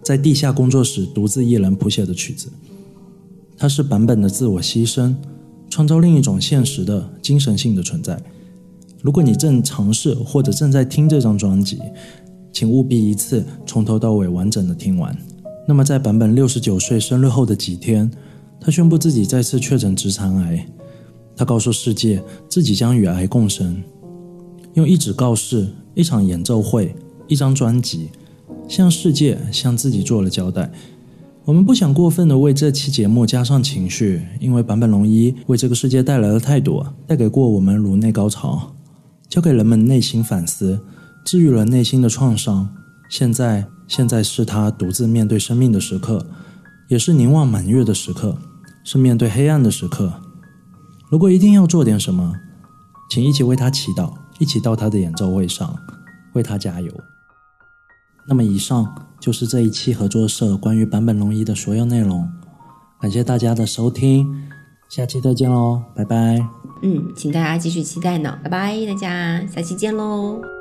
[0.06, 2.48] 在地下工作室独自一人谱写的曲子。
[3.58, 5.12] 它是版本的自我牺牲，
[5.68, 8.16] 创造另一种现实的精神性的存在。
[9.02, 11.80] 如果你正尝试或者正在听这张专辑，
[12.52, 15.12] 请务必一次从头到尾完整的听完。
[15.66, 18.08] 那么，在版本六十九岁生日后的几天，
[18.60, 20.64] 他宣布自己再次确诊直肠癌。
[21.34, 23.82] 他告诉世界，自己将与癌共生，
[24.74, 25.66] 用一纸告示、
[25.96, 26.94] 一场演奏会、
[27.26, 28.10] 一张专辑，
[28.68, 30.70] 向世界、向自己做了交代。
[31.44, 38.74] 我们不想过分的为这期节目加上情绪，因为坂本龙一为这个世界带来了太多，带给过我们颅内高潮，
[39.28, 40.80] 教给人们内心反思，
[41.24, 42.68] 治愈了内心的创伤。
[43.08, 46.26] 现在，现在是他独自面对生命的时刻，
[46.88, 48.36] 也是凝望满月的时刻，
[48.82, 50.12] 是面对黑暗的时刻。
[51.08, 52.34] 如果一定要做点什么，
[53.08, 55.78] 请一起为他祈祷，一起到他的演奏会上
[56.32, 56.92] 为他加油。
[58.28, 62.28] 那么，以上就是这一期合作社关于版本龙一的所有内容。
[63.00, 64.26] 感谢大家的收听，
[64.88, 66.38] 下期再见喽，拜拜。
[66.82, 70.55] 嗯，请大家继续期待呢，拜拜，大家下期见喽。